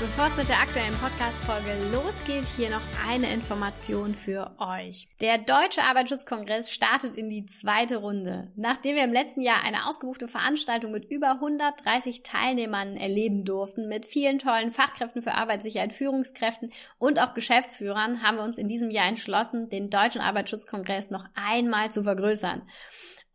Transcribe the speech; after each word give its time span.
Bevor 0.00 0.26
es 0.26 0.36
mit 0.36 0.48
der 0.48 0.58
aktuellen 0.58 0.94
Podcast-Folge 0.94 1.70
losgeht, 1.92 2.44
hier 2.56 2.68
noch 2.68 2.82
eine 3.08 3.32
Information 3.32 4.16
für 4.16 4.50
euch. 4.58 5.06
Der 5.20 5.38
Deutsche 5.38 5.82
Arbeitsschutzkongress 5.82 6.72
startet 6.72 7.14
in 7.14 7.30
die 7.30 7.46
zweite 7.46 7.98
Runde. 7.98 8.50
Nachdem 8.56 8.96
wir 8.96 9.04
im 9.04 9.12
letzten 9.12 9.40
Jahr 9.40 9.62
eine 9.62 9.86
ausgebuchte 9.86 10.26
Veranstaltung 10.26 10.90
mit 10.90 11.04
über 11.04 11.30
130 11.34 12.24
Teilnehmern 12.24 12.96
erleben 12.96 13.44
durften, 13.44 13.86
mit 13.88 14.04
vielen 14.04 14.40
tollen 14.40 14.72
Fachkräften 14.72 15.22
für 15.22 15.34
Arbeitssicherheit, 15.34 15.94
Führungskräften 15.94 16.72
und 16.98 17.20
auch 17.20 17.32
Geschäftsführern, 17.32 18.20
haben 18.20 18.38
wir 18.38 18.44
uns 18.44 18.58
in 18.58 18.66
diesem 18.66 18.90
Jahr 18.90 19.06
entschlossen, 19.06 19.68
den 19.68 19.90
Deutschen 19.90 20.20
Arbeitsschutzkongress 20.20 21.10
noch 21.10 21.24
einmal 21.34 21.92
zu 21.92 22.02
vergrößern. 22.02 22.62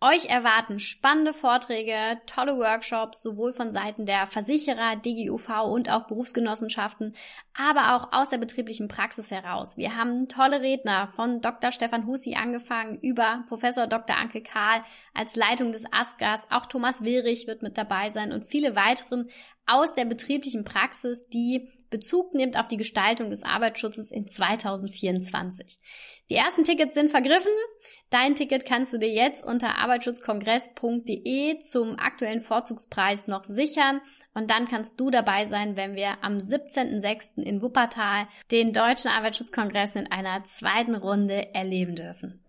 Euch 0.02 0.30
erwarten 0.30 0.80
spannende 0.80 1.34
Vorträge, 1.34 2.22
tolle 2.26 2.58
Workshops, 2.58 3.22
sowohl 3.22 3.52
von 3.52 3.74
Seiten 3.74 4.06
der 4.06 4.28
Versicherer, 4.28 4.96
DGUV 4.96 5.66
und 5.66 5.92
auch 5.92 6.08
Berufsgenossenschaften, 6.08 7.14
aber 7.54 7.94
auch 7.94 8.14
aus 8.14 8.30
der 8.30 8.38
betrieblichen 8.38 8.88
Praxis 8.88 9.30
heraus. 9.30 9.76
Wir 9.76 9.98
haben 9.98 10.30
tolle 10.30 10.62
Redner 10.62 11.10
von 11.10 11.42
Dr. 11.42 11.74
Stefan 11.74 12.08
Husi 12.08 12.36
angefangen 12.36 12.98
über 13.02 13.44
Professor 13.50 13.88
Dr. 13.88 14.16
Anke 14.16 14.42
Kahl 14.42 14.84
als 15.14 15.36
Leitung 15.36 15.74
des 15.74 15.84
ASGAS. 15.92 16.48
Auch 16.50 16.66
Thomas 16.66 17.04
Willrich 17.04 17.46
wird 17.46 17.62
mit 17.62 17.78
dabei 17.78 18.10
sein 18.10 18.32
und 18.32 18.46
viele 18.46 18.78
weiteren 18.78 19.30
aus 19.70 19.94
der 19.94 20.06
betrieblichen 20.06 20.64
Praxis, 20.64 21.28
die 21.28 21.70
Bezug 21.90 22.36
nimmt 22.36 22.58
auf 22.60 22.68
die 22.68 22.78
Gestaltung 22.78 23.30
des 23.30 23.44
Arbeitsschutzes 23.44 24.12
in 24.12 24.28
2024. 24.28 25.80
Die 26.30 26.36
ersten 26.36 26.64
Tickets 26.64 26.94
sind 26.94 27.10
vergriffen. 27.10 27.52
Dein 28.12 28.36
Ticket 28.36 28.66
kannst 28.66 28.94
du 28.94 29.00
dir 29.00 29.10
jetzt 29.10 29.44
unter 29.44 29.80
arbeitsschutzkongress.de 29.80 31.58
zum 31.60 31.98
aktuellen 31.98 32.42
Vorzugspreis 32.42 33.26
noch 33.28 33.44
sichern 33.44 34.02
und 34.36 34.52
dann 34.52 34.68
kannst 34.68 35.00
du 35.00 35.10
dabei 35.10 35.46
sein, 35.46 35.76
wenn 35.76 35.96
wir 35.96 36.24
am 36.24 36.38
17.06. 36.38 37.42
in 37.42 37.62
Wuppertal 37.64 38.28
den 38.52 38.72
Deutschen 38.72 39.10
Arbeitsschutzkongress 39.10 39.96
in 39.96 40.12
einer 40.12 40.44
zweiten 40.44 40.94
Runde 40.94 41.56
erleben 41.56 41.96
dürfen. 41.96 42.44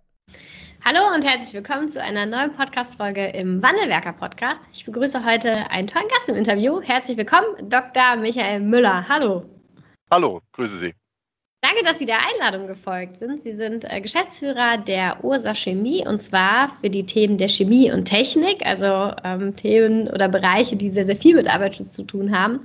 Hallo 0.82 1.14
und 1.14 1.24
herzlich 1.24 1.52
willkommen 1.52 1.88
zu 1.88 2.02
einer 2.02 2.24
neuen 2.24 2.54
Podcast-Folge 2.54 3.26
im 3.28 3.62
Wandelwerker 3.62 4.14
Podcast. 4.14 4.62
Ich 4.72 4.86
begrüße 4.86 5.24
heute 5.24 5.70
einen 5.70 5.86
tollen 5.86 6.08
Gast 6.08 6.28
im 6.28 6.36
Interview. 6.36 6.80
Herzlich 6.80 7.18
willkommen, 7.18 7.68
Dr. 7.68 8.16
Michael 8.16 8.60
Müller. 8.60 9.06
Hallo. 9.08 9.44
Hallo, 10.10 10.40
grüße 10.52 10.80
Sie. 10.80 10.94
Danke, 11.62 11.82
dass 11.84 11.98
Sie 11.98 12.06
der 12.06 12.20
Einladung 12.20 12.66
gefolgt 12.66 13.18
sind. 13.18 13.42
Sie 13.42 13.52
sind 13.52 13.84
äh, 13.84 14.00
Geschäftsführer 14.00 14.78
der 14.78 15.22
Ursa 15.22 15.52
Chemie 15.54 16.06
und 16.08 16.18
zwar 16.18 16.70
für 16.80 16.88
die 16.88 17.04
Themen 17.04 17.36
der 17.36 17.48
Chemie 17.48 17.92
und 17.92 18.06
Technik, 18.06 18.64
also 18.64 19.12
ähm, 19.22 19.54
Themen 19.56 20.08
oder 20.08 20.28
Bereiche, 20.28 20.76
die 20.76 20.88
sehr, 20.88 21.04
sehr 21.04 21.16
viel 21.16 21.36
mit 21.36 21.52
Arbeitsschutz 21.52 21.92
zu 21.92 22.04
tun 22.04 22.34
haben. 22.34 22.60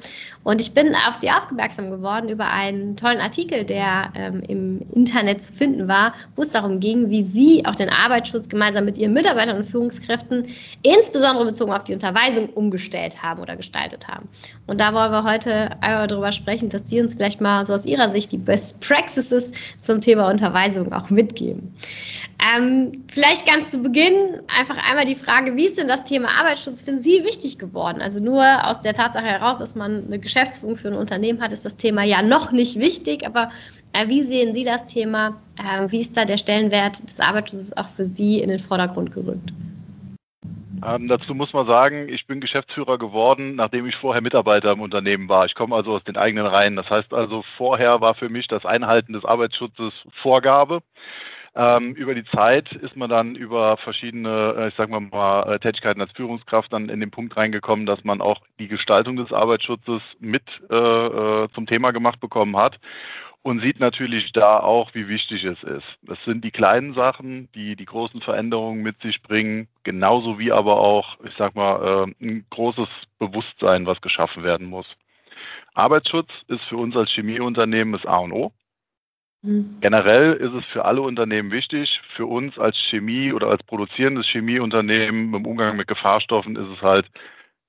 Und 0.45 0.61
ich 0.61 0.73
bin 0.73 0.95
auf 0.95 1.15
Sie 1.15 1.29
aufmerksam 1.29 1.91
geworden 1.91 2.29
über 2.29 2.47
einen 2.47 2.95
tollen 2.95 3.19
Artikel, 3.19 3.65
der 3.65 4.13
ähm, 4.15 4.41
im 4.47 4.81
Internet 4.93 5.43
zu 5.43 5.51
finden 5.51 5.89
war, 5.89 6.13
wo 6.37 6.43
es 6.43 6.51
darum 6.51 6.79
ging, 6.79 7.09
wie 7.09 7.21
Sie 7.21 7.65
auch 7.65 7.75
den 7.75 7.89
Arbeitsschutz 7.89 8.47
gemeinsam 8.47 8.85
mit 8.85 8.97
Ihren 8.97 9.11
Mitarbeitern 9.11 9.57
und 9.57 9.65
Führungskräften, 9.65 10.47
insbesondere 10.83 11.43
bezogen 11.47 11.73
auf 11.73 11.83
die 11.83 11.93
Unterweisung, 11.93 12.47
umgestellt 12.51 13.21
haben 13.21 13.41
oder 13.41 13.57
gestaltet 13.57 14.07
haben. 14.07 14.29
Und 14.67 14.79
da 14.79 14.93
wollen 14.93 15.11
wir 15.11 15.25
heute 15.25 15.71
einmal 15.81 16.07
darüber 16.07 16.31
sprechen, 16.31 16.69
dass 16.69 16.89
Sie 16.89 17.01
uns 17.01 17.15
vielleicht 17.15 17.41
mal 17.41 17.65
so 17.65 17.73
aus 17.73 17.85
Ihrer 17.85 18.07
Sicht 18.07 18.31
die 18.31 18.37
Best 18.37 18.84
Praxises 18.87 19.51
zum 19.81 20.01
Thema 20.01 20.29
Unterweisung 20.29 20.91
auch 20.93 21.09
mitgeben. 21.09 21.75
Ähm, 22.55 23.03
vielleicht 23.07 23.47
ganz 23.47 23.71
zu 23.71 23.79
Beginn 23.81 24.41
einfach 24.59 24.77
einmal 24.89 25.05
die 25.05 25.15
Frage, 25.15 25.55
wie 25.55 25.65
ist 25.65 25.77
denn 25.77 25.87
das 25.87 26.03
Thema 26.03 26.29
Arbeitsschutz 26.39 26.81
für 26.81 26.97
Sie 26.97 27.23
wichtig 27.23 27.57
geworden? 27.57 28.01
Also 28.01 28.19
nur 28.19 28.67
aus 28.67 28.81
der 28.81 28.93
Tatsache 28.93 29.25
heraus, 29.25 29.59
dass 29.59 29.75
man 29.75 30.05
eine 30.05 30.19
Geschäftsführung 30.19 30.75
für 30.75 30.89
ein 30.89 30.95
Unternehmen 30.95 31.41
hat, 31.41 31.53
ist 31.53 31.65
das 31.65 31.77
Thema 31.77 32.03
ja 32.03 32.21
noch 32.21 32.51
nicht 32.51 32.77
wichtig, 32.77 33.25
aber 33.25 33.49
äh, 33.93 34.07
wie 34.09 34.21
sehen 34.21 34.53
Sie 34.53 34.63
das 34.63 34.85
Thema? 34.85 35.39
Äh, 35.57 35.89
wie 35.91 35.99
ist 35.99 36.17
da 36.17 36.25
der 36.25 36.37
Stellenwert 36.37 37.09
des 37.09 37.19
Arbeitsschutzes 37.19 37.77
auch 37.77 37.89
für 37.89 38.05
Sie 38.05 38.39
in 38.39 38.49
den 38.49 38.59
Vordergrund 38.59 39.13
gerückt? 39.13 39.53
Ähm, 40.83 41.07
dazu 41.07 41.33
muss 41.35 41.53
man 41.53 41.67
sagen, 41.67 42.09
ich 42.09 42.27
bin 42.27 42.41
Geschäftsführer 42.41 42.97
geworden, 42.97 43.55
nachdem 43.55 43.85
ich 43.87 43.95
vorher 43.95 44.21
Mitarbeiter 44.21 44.71
im 44.71 44.81
Unternehmen 44.81 45.29
war. 45.29 45.45
Ich 45.45 45.55
komme 45.55 45.75
also 45.75 45.93
aus 45.93 46.03
den 46.03 46.17
eigenen 46.17 46.45
Reihen. 46.45 46.75
Das 46.75 46.89
heißt 46.89 47.13
also, 47.13 47.43
vorher 47.57 48.01
war 48.01 48.15
für 48.15 48.29
mich 48.29 48.47
das 48.47 48.65
Einhalten 48.65 49.13
des 49.13 49.25
Arbeitsschutzes 49.25 49.93
Vorgabe. 50.21 50.81
Ähm, 51.57 51.93
über 51.93 52.13
die 52.13 52.25
Zeit 52.25 52.69
ist 52.73 52.97
man 52.97 53.09
dann 53.09 53.35
über 53.35 53.77
verschiedene, 53.77 54.55
äh, 54.57 54.67
ich 54.67 54.75
sag 54.75 54.89
mal, 54.89 54.99
mal 54.99 55.53
äh, 55.53 55.59
Tätigkeiten 55.59 56.01
als 56.01 56.11
Führungskraft 56.11 56.73
dann 56.73 56.89
in 56.89 56.99
den 56.99 57.11
Punkt 57.11 57.37
reingekommen, 57.37 57.85
dass 57.85 58.03
man 58.03 58.19
auch 58.19 58.41
die 58.59 58.67
Gestaltung 58.67 59.15
des 59.15 59.31
Arbeitsschutzes 59.31 60.01
mit 60.19 60.43
äh, 60.69 60.75
äh 60.75 61.47
zum 61.53 61.65
Thema 61.65 61.91
gemacht 61.91 62.19
bekommen 62.19 62.57
hat 62.57 62.77
und 63.45 63.61
sieht 63.61 63.79
natürlich 63.79 64.33
da 64.33 64.59
auch, 64.59 64.95
wie 64.95 65.07
wichtig 65.07 65.43
es 65.43 65.61
ist. 65.61 65.85
Das 66.01 66.17
sind 66.25 66.43
die 66.43 66.49
kleinen 66.49 66.95
Sachen, 66.95 67.47
die 67.53 67.75
die 67.75 67.85
großen 67.85 68.19
Veränderungen 68.21 68.81
mit 68.81 68.99
sich 69.01 69.21
bringen, 69.21 69.67
genauso 69.83 70.39
wie 70.39 70.51
aber 70.51 70.79
auch, 70.79 71.19
ich 71.23 71.33
sag 71.37 71.53
mal, 71.53 72.07
äh, 72.19 72.25
ein 72.25 72.45
großes 72.49 72.87
Bewusstsein, 73.19 73.85
was 73.85 74.01
geschaffen 74.01 74.41
werden 74.41 74.65
muss. 74.65 74.87
Arbeitsschutz 75.75 76.31
ist 76.47 76.63
für 76.63 76.77
uns 76.77 76.95
als 76.95 77.11
Chemieunternehmen 77.11 77.93
das 77.93 78.07
A 78.07 78.17
und 78.17 78.31
O. 78.31 78.51
Mhm. 79.43 79.77
Generell 79.79 80.33
ist 80.33 80.53
es 80.53 80.65
für 80.73 80.85
alle 80.85 81.03
Unternehmen 81.03 81.51
wichtig. 81.51 82.01
Für 82.15 82.25
uns 82.25 82.57
als 82.57 82.75
Chemie 82.89 83.31
oder 83.31 83.49
als 83.49 83.61
produzierendes 83.61 84.25
Chemieunternehmen 84.25 85.35
im 85.35 85.45
Umgang 85.45 85.77
mit 85.77 85.87
Gefahrstoffen 85.87 86.55
ist 86.55 86.77
es 86.77 86.81
halt 86.81 87.05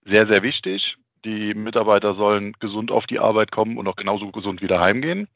sehr, 0.06 0.26
sehr 0.26 0.43
wichtig. 0.43 0.97
Die 1.26 1.53
Mitarbeiter 1.53 2.14
sollen 2.14 2.54
gesund 2.60 2.91
auf 2.91 3.04
die 3.06 3.19
Arbeit 3.19 3.53
kommen 3.53 3.76
und 3.76 3.87
auch 3.88 3.97
genauso 3.97 4.31
gesund 4.32 4.62
wieder 4.62 4.81
heimgehen. 4.81 5.28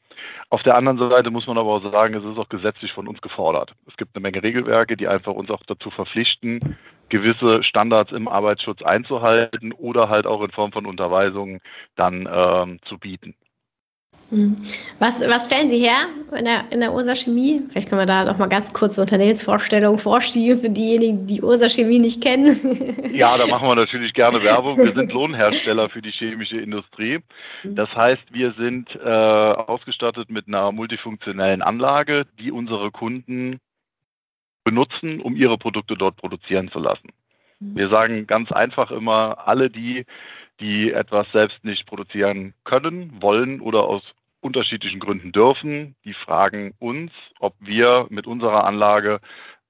Auf 0.49 0.63
der 0.63 0.77
anderen 0.77 0.99
Seite 0.99 1.31
muss 1.31 1.47
man 1.47 1.59
aber 1.59 1.71
auch 1.71 1.93
sagen, 1.93 2.15
es 2.15 2.25
ist 2.25 2.39
auch 2.39 2.49
gesetzlich 2.49 2.93
von 2.93 3.09
uns 3.09 3.21
gefordert. 3.21 3.73
Es 3.87 3.97
gibt 3.97 4.15
eine 4.15 4.23
Menge 4.23 4.43
Regelwerke, 4.43 4.97
die 4.97 5.09
einfach 5.09 5.33
uns 5.33 5.51
auch 5.51 5.63
dazu 5.67 5.91
verpflichten, 5.91 6.77
gewisse 7.09 7.63
Standards 7.63 8.13
im 8.13 8.29
Arbeitsschutz 8.29 8.83
einzuhalten 8.83 9.73
oder 9.73 10.09
halt 10.09 10.27
auch 10.27 10.43
in 10.43 10.51
Form 10.51 10.73
von 10.73 10.87
Unterweisungen 10.87 11.61
dann 11.97 12.29
ähm, 12.33 12.79
zu 12.85 12.99
bieten. 12.99 13.35
Hm. 14.31 14.57
Was, 15.01 15.21
was 15.29 15.47
stellen 15.47 15.69
Sie 15.69 15.79
her 15.79 16.07
in 16.37 16.45
der, 16.45 16.65
in 16.71 16.79
der 16.79 16.93
Ursa 16.93 17.17
Chemie? 17.17 17.61
Vielleicht 17.69 17.89
können 17.89 18.01
wir 18.01 18.07
da 18.07 18.25
noch 18.25 18.39
mal 18.39 18.47
ganz 18.47 18.73
kurze 18.73 19.01
Unternehmensvorstellungen 19.01 19.99
vorschieben 19.99 20.61
für 20.61 20.71
diejenigen, 20.71 21.27
die 21.27 21.43
Ursa 21.43 21.69
Chemie 21.69 21.99
nicht 21.99 22.23
kennen. 22.23 22.59
Ja, 23.11 23.37
da 23.37 23.47
machen 23.47 23.67
wir 23.69 23.75
natürlich 23.75 24.15
gerne 24.15 24.43
Werbung. 24.45 24.79
Wir 24.79 24.93
sind 24.93 25.13
Lohnhersteller 25.13 25.91
für 25.91 26.01
die 26.01 26.13
chemische 26.13 26.59
Industrie. 26.59 27.19
Hm. 27.63 27.75
Das 27.75 27.95
heißt, 27.95 28.23
wir 28.33 28.53
sind 28.53 28.89
äh, 28.95 29.09
ausgestattet 29.09 30.31
mit 30.31 30.47
einer 30.47 30.71
multifunktionellen 30.73 31.61
Anlage, 31.61 32.27
die 32.39 32.53
unsere 32.53 32.91
Kunden 32.93 33.59
benutzen, 34.65 35.21
um 35.21 35.35
ihre 35.35 35.59
Produkte 35.59 35.97
dort 35.97 36.17
produzieren 36.17 36.71
zu 36.71 36.79
lassen. 36.79 37.09
Hm. 37.59 37.77
Wir 37.77 37.89
sagen 37.89 38.27
ganz 38.27 38.53
einfach 38.53 38.91
immer, 38.91 39.49
alle 39.49 39.71
die, 39.71 40.07
die 40.61 40.93
etwas 40.93 41.27
selbst 41.33 41.65
nicht 41.65 41.87
produzieren 41.87 42.55
können, 42.65 43.21
wollen 43.21 43.61
oder 43.61 43.85
aus 43.85 44.03
unterschiedlichen 44.41 45.01
Gründen 45.01 45.33
dürfen. 45.33 45.97
Die 46.05 46.15
fragen 46.15 46.75
uns, 46.79 47.13
ob 47.39 47.55
wir 47.61 48.07
mit 48.11 48.27
unserer 48.27 48.65
Anlage 48.65 49.21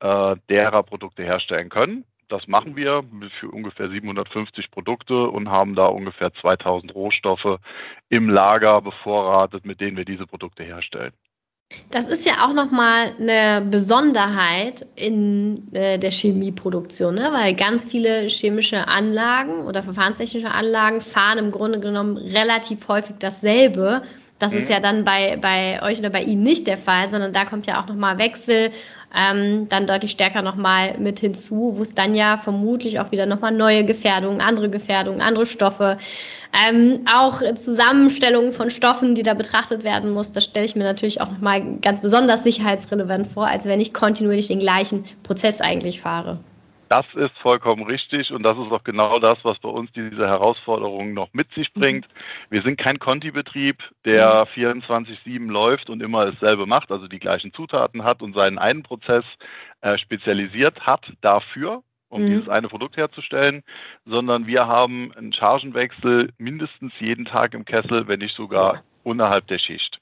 äh, 0.00 0.36
derer 0.48 0.82
Produkte 0.82 1.22
herstellen 1.22 1.68
können. 1.68 2.04
Das 2.28 2.46
machen 2.46 2.76
wir 2.76 3.02
für 3.40 3.50
ungefähr 3.50 3.90
750 3.90 4.70
Produkte 4.70 5.28
und 5.28 5.50
haben 5.50 5.74
da 5.74 5.86
ungefähr 5.86 6.32
2000 6.32 6.94
Rohstoffe 6.94 7.58
im 8.08 8.30
Lager 8.30 8.80
bevorratet, 8.80 9.66
mit 9.66 9.80
denen 9.80 9.96
wir 9.96 10.04
diese 10.04 10.26
Produkte 10.26 10.62
herstellen. 10.62 11.12
Das 11.90 12.08
ist 12.08 12.26
ja 12.26 12.44
auch 12.44 12.52
nochmal 12.52 13.14
eine 13.18 13.64
Besonderheit 13.68 14.86
in 14.96 15.72
äh, 15.72 15.98
der 15.98 16.10
Chemieproduktion, 16.10 17.14
ne? 17.14 17.30
weil 17.32 17.54
ganz 17.54 17.84
viele 17.84 18.26
chemische 18.28 18.88
Anlagen 18.88 19.66
oder 19.66 19.82
verfahrenstechnische 19.82 20.50
Anlagen 20.50 21.00
fahren 21.00 21.38
im 21.38 21.50
Grunde 21.50 21.80
genommen 21.80 22.16
relativ 22.16 22.86
häufig 22.88 23.16
dasselbe 23.18 24.02
Das 24.40 24.52
mhm. 24.52 24.58
ist 24.58 24.70
ja 24.70 24.80
dann 24.80 25.04
bei, 25.04 25.36
bei 25.36 25.80
euch 25.82 26.00
oder 26.00 26.10
bei 26.10 26.22
Ihnen 26.22 26.42
nicht 26.42 26.66
der 26.66 26.78
Fall, 26.78 27.08
sondern 27.08 27.32
da 27.32 27.44
kommt 27.44 27.68
ja 27.68 27.80
auch 27.80 27.86
nochmal 27.86 28.18
Wechsel, 28.18 28.72
ähm, 29.14 29.68
dann 29.68 29.86
deutlich 29.86 30.10
stärker 30.10 30.42
nochmal 30.42 30.96
mit 30.98 31.20
hinzu, 31.20 31.74
wo 31.76 31.82
es 31.82 31.94
dann 31.94 32.14
ja 32.14 32.36
vermutlich 32.36 33.00
auch 33.00 33.12
wieder 33.12 33.26
nochmal 33.26 33.52
neue 33.52 33.84
Gefährdungen, 33.84 34.40
andere 34.40 34.70
Gefährdungen, 34.70 35.20
andere 35.20 35.46
Stoffe, 35.46 35.98
ähm, 36.68 37.04
auch 37.16 37.42
Zusammenstellungen 37.54 38.52
von 38.52 38.70
Stoffen, 38.70 39.14
die 39.14 39.22
da 39.22 39.34
betrachtet 39.34 39.84
werden 39.84 40.10
muss, 40.10 40.32
das 40.32 40.44
stelle 40.44 40.66
ich 40.66 40.74
mir 40.74 40.84
natürlich 40.84 41.20
auch 41.20 41.30
nochmal 41.30 41.62
ganz 41.80 42.00
besonders 42.00 42.42
sicherheitsrelevant 42.44 43.26
vor, 43.28 43.46
als 43.46 43.66
wenn 43.66 43.80
ich 43.80 43.92
kontinuierlich 43.92 44.48
den 44.48 44.60
gleichen 44.60 45.04
Prozess 45.22 45.60
eigentlich 45.60 46.00
fahre. 46.00 46.38
Das 46.90 47.06
ist 47.14 47.38
vollkommen 47.38 47.84
richtig 47.84 48.32
und 48.32 48.42
das 48.42 48.58
ist 48.58 48.72
auch 48.72 48.82
genau 48.82 49.20
das, 49.20 49.38
was 49.44 49.56
bei 49.60 49.68
uns 49.68 49.92
diese 49.92 50.26
Herausforderungen 50.26 51.14
noch 51.14 51.32
mit 51.32 51.48
sich 51.52 51.72
mhm. 51.72 51.80
bringt. 51.80 52.08
Wir 52.50 52.62
sind 52.62 52.78
kein 52.80 52.98
Conti-Betrieb, 52.98 53.78
der 54.04 54.48
24-7 54.48 55.38
mhm. 55.38 55.50
läuft 55.50 55.88
und 55.88 56.02
immer 56.02 56.32
dasselbe 56.32 56.66
macht, 56.66 56.90
also 56.90 57.06
die 57.06 57.20
gleichen 57.20 57.52
Zutaten 57.52 58.02
hat 58.02 58.22
und 58.22 58.34
seinen 58.34 58.58
einen 58.58 58.82
Prozess 58.82 59.24
äh, 59.82 59.98
spezialisiert 59.98 60.80
hat 60.84 61.12
dafür, 61.20 61.84
um 62.08 62.24
mhm. 62.24 62.26
dieses 62.26 62.48
eine 62.48 62.66
Produkt 62.66 62.96
herzustellen, 62.96 63.62
sondern 64.04 64.48
wir 64.48 64.66
haben 64.66 65.12
einen 65.16 65.32
Chargenwechsel 65.32 66.32
mindestens 66.38 66.92
jeden 66.98 67.24
Tag 67.24 67.54
im 67.54 67.64
Kessel, 67.64 68.08
wenn 68.08 68.18
nicht 68.18 68.34
sogar 68.34 68.82
unterhalb 69.04 69.46
der 69.46 69.60
Schicht. 69.60 69.99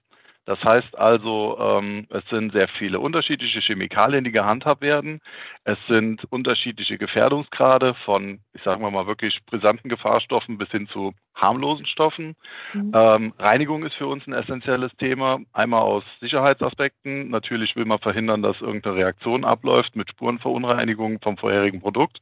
Das 0.49 0.65
heißt 0.65 0.97
also, 0.97 1.59
ähm, 1.61 2.06
es 2.09 2.25
sind 2.31 2.55
sehr 2.55 2.69
viele 2.69 3.00
unterschiedliche 3.00 3.61
Chemikalien, 3.61 4.25
die 4.25 4.33
gehandhabt 4.33 4.81
werden. 4.81 5.21
Es 5.65 5.77
sind 5.89 6.25
unterschiedliche 6.33 6.97
Gefährdungsgrade 6.97 7.93
von, 8.06 8.41
ich 8.55 8.62
sage 8.62 8.81
mal, 8.81 9.06
wirklich 9.06 9.39
brisanten 9.45 9.91
Gefahrstoffen 9.91 10.56
bis 10.56 10.71
hin 10.71 10.89
zu 10.89 11.12
harmlosen 11.35 11.85
Stoffen. 11.85 12.35
Mhm. 12.73 12.93
Ähm, 12.95 13.35
Reinigung 13.39 13.85
ist 13.85 13.97
für 13.97 14.06
uns 14.06 14.27
ein 14.27 14.33
essentielles 14.33 14.91
Thema. 14.97 15.41
Einmal 15.53 15.83
aus 15.83 16.03
Sicherheitsaspekten. 16.21 17.29
Natürlich 17.29 17.77
will 17.77 17.85
man 17.85 17.99
verhindern, 17.99 18.41
dass 18.41 18.59
irgendeine 18.62 18.97
Reaktion 18.97 19.44
abläuft 19.44 19.97
mit 19.97 20.09
Spurenverunreinigung 20.09 21.21
vom 21.21 21.37
vorherigen 21.37 21.83
Produkt, 21.83 22.21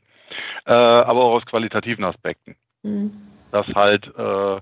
äh, 0.65 0.73
aber 0.73 1.23
auch 1.23 1.35
aus 1.35 1.47
qualitativen 1.47 2.03
Aspekten. 2.03 2.57
Mhm. 2.83 3.13
Dass 3.53 3.69
halt 3.69 4.05
äh, 4.19 4.61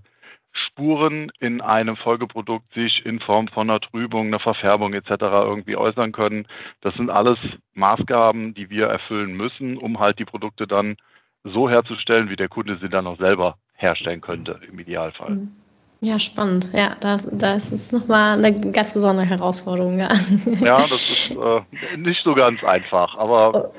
Spuren 0.55 1.31
in 1.41 1.61
einem 1.61 1.97
Folgeprodukt 1.97 2.73
sich 2.75 3.05
in 3.05 3.21
Form 3.21 3.49
von 3.49 3.69
einer 3.69 3.81
Trübung, 3.81 4.29
einer 4.29 4.39
Verfärbung 4.39 4.95
etc. 4.95 5.11
irgendwie 5.21 5.77
äußern 5.77 6.13
können. 6.13 6.47
Das 6.81 6.95
sind 6.95 7.11
alles 7.11 7.39
Maßgaben, 7.75 8.55
die 8.55 8.71
wir 8.71 8.87
erfüllen 8.87 9.37
müssen, 9.37 9.77
um 9.77 9.99
halt 9.99 10.19
die 10.19 10.25
Produkte 10.25 10.67
dann 10.67 10.97
so 11.43 11.69
herzustellen, 11.69 12.31
wie 12.31 12.37
der 12.37 12.49
Kunde 12.49 12.79
sie 12.81 12.89
dann 12.89 13.07
auch 13.07 13.19
selber 13.19 13.57
herstellen 13.75 14.21
könnte 14.21 14.61
im 14.69 14.79
Idealfall. 14.79 15.31
Mhm. 15.31 15.57
Ja, 16.01 16.19
spannend. 16.19 16.69
Ja, 16.75 16.97
das, 17.01 17.29
das 17.33 17.73
ist 17.73 17.93
nochmal 17.93 18.37
eine 18.37 18.73
ganz 18.73 18.93
besondere 18.93 19.27
Herausforderung. 19.27 19.99
Ja, 19.99 20.13
ja 20.61 20.77
das 20.77 20.93
ist 20.93 21.31
äh, 21.31 21.97
nicht 21.97 22.23
so 22.23 22.35
ganz 22.35 22.63
einfach, 22.63 23.17
aber 23.17 23.55
oh. 23.55 23.75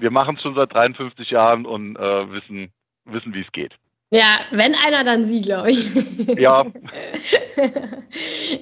wir 0.00 0.10
machen 0.10 0.36
es 0.36 0.42
schon 0.42 0.56
seit 0.56 0.74
53 0.74 1.30
Jahren 1.30 1.66
und 1.66 1.96
äh, 1.96 2.32
wissen, 2.32 2.72
wissen, 3.04 3.32
wie 3.32 3.42
es 3.42 3.52
geht. 3.52 3.74
Ja, 4.10 4.38
wenn 4.52 4.74
einer, 4.74 5.04
dann 5.04 5.24
Sie, 5.24 5.42
glaube 5.42 5.70
ich. 5.70 5.86
Ja. 6.38 6.64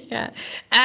ja. 0.09 0.29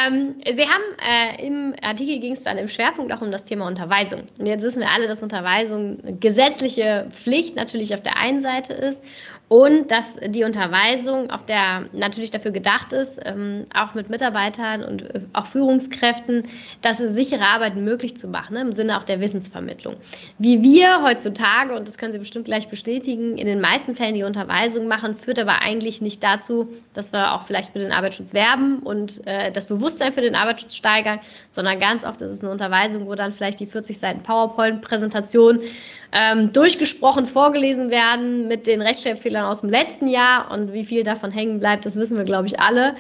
Ähm, 0.07 0.37
Sie 0.45 0.63
haben 0.63 0.85
äh, 1.01 1.45
im 1.45 1.75
Artikel 1.83 2.21
ging 2.21 2.33
es 2.33 2.45
dann 2.45 2.59
im 2.59 2.69
Schwerpunkt 2.69 3.13
auch 3.13 3.23
um 3.23 3.33
das 3.33 3.45
Thema 3.45 3.67
Unterweisung. 3.67 4.23
Und 4.39 4.47
jetzt 4.47 4.63
wissen 4.63 4.79
wir 4.79 4.91
alle, 4.91 5.09
dass 5.09 5.21
Unterweisung 5.21 6.21
gesetzliche 6.21 7.09
Pflicht 7.11 7.57
natürlich 7.57 7.93
auf 7.93 8.03
der 8.03 8.17
einen 8.17 8.41
Seite 8.41 8.73
ist 8.73 9.03
und 9.53 9.91
dass 9.91 10.17
die 10.29 10.45
Unterweisung, 10.45 11.31
auf 11.31 11.45
der 11.45 11.85
natürlich 11.93 12.31
dafür 12.31 12.53
gedacht 12.53 12.95
ist, 12.95 13.21
ähm, 13.27 13.67
auch 13.75 13.93
mit 13.93 14.09
Mitarbeitern 14.09 14.83
und 14.83 15.03
äh, 15.15 15.21
auch 15.35 15.45
Führungskräften, 15.45 16.45
das 16.81 16.97
sichere 16.97 17.45
Arbeiten 17.45 17.85
möglich 17.85 18.17
zu 18.17 18.29
machen, 18.29 18.55
ne, 18.55 18.63
im 18.63 18.73
Sinne 18.73 18.97
auch 18.97 19.05
der 19.05 19.21
Wissensvermittlung. 19.21 19.97
Wie 20.39 20.63
wir 20.63 21.03
heutzutage, 21.03 21.75
und 21.75 21.87
das 21.87 21.99
können 21.99 22.13
Sie 22.13 22.19
bestimmt 22.19 22.47
gleich 22.47 22.71
bestätigen, 22.71 23.37
in 23.37 23.47
den 23.47 23.61
meisten 23.61 23.95
Fällen 23.95 24.15
die 24.15 24.23
Unterweisung 24.23 24.89
machen, 24.89 25.15
führt 25.17 25.39
aber 25.39 25.61
eigentlich 25.61 26.01
nicht 26.01 26.25
dazu, 26.25 26.73
dass 26.95 27.13
wir 27.13 27.35
auch 27.35 27.43
vielleicht 27.43 27.75
für 27.75 27.79
den 27.79 27.93
Arbeitsschutz 27.93 28.33
werben 28.33 28.79
und 28.79 29.21
äh, 29.27 29.53
das 29.53 29.67
Bewusstsein 29.67 30.15
für 30.15 30.23
den 30.23 30.35
Arbeitsschutz 30.35 30.77
steigern, 30.77 31.21
sondern 31.51 31.79
ganz 31.79 32.07
oft 32.07 32.23
ist 32.23 32.31
es 32.31 32.41
eine 32.41 32.51
Unterweisung, 32.51 33.07
wo 33.07 33.15
dann 33.15 33.33
vielleicht 33.33 33.61
die 33.61 33.67
40 33.67 33.99
Seiten 33.99 34.23
PowerPoint-Präsentation 34.23 35.61
ähm, 36.13 36.53
durchgesprochen 36.53 37.27
vorgelesen 37.27 37.91
werden 37.91 38.47
mit 38.49 38.67
den 38.67 38.83
Rechtschreibfehlern 38.83 39.45
aus 39.45 39.63
dem 39.63 39.71
letzten 39.71 40.09
Jahr 40.09 40.51
und 40.51 40.73
wie 40.73 40.85
viel 40.85 41.03
davon 41.03 41.31
hängen 41.31 41.59
bleibt, 41.59 41.87
das 41.87 41.97
wissen 41.97 42.17
wir, 42.17 42.25
glaube 42.25 42.47
ich, 42.47 42.61
alle. 42.61 42.95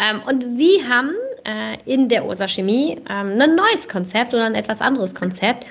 Ähm, 0.00 0.22
und 0.26 0.42
Sie 0.42 0.82
haben 0.88 1.12
äh, 1.44 1.76
in 1.84 2.08
der 2.08 2.24
Ursa 2.24 2.48
Chemie 2.48 3.00
ähm, 3.08 3.40
ein 3.40 3.54
neues 3.54 3.88
Konzept 3.88 4.34
oder 4.34 4.46
ein 4.46 4.54
etwas 4.54 4.80
anderes 4.80 5.14
Konzept. 5.14 5.66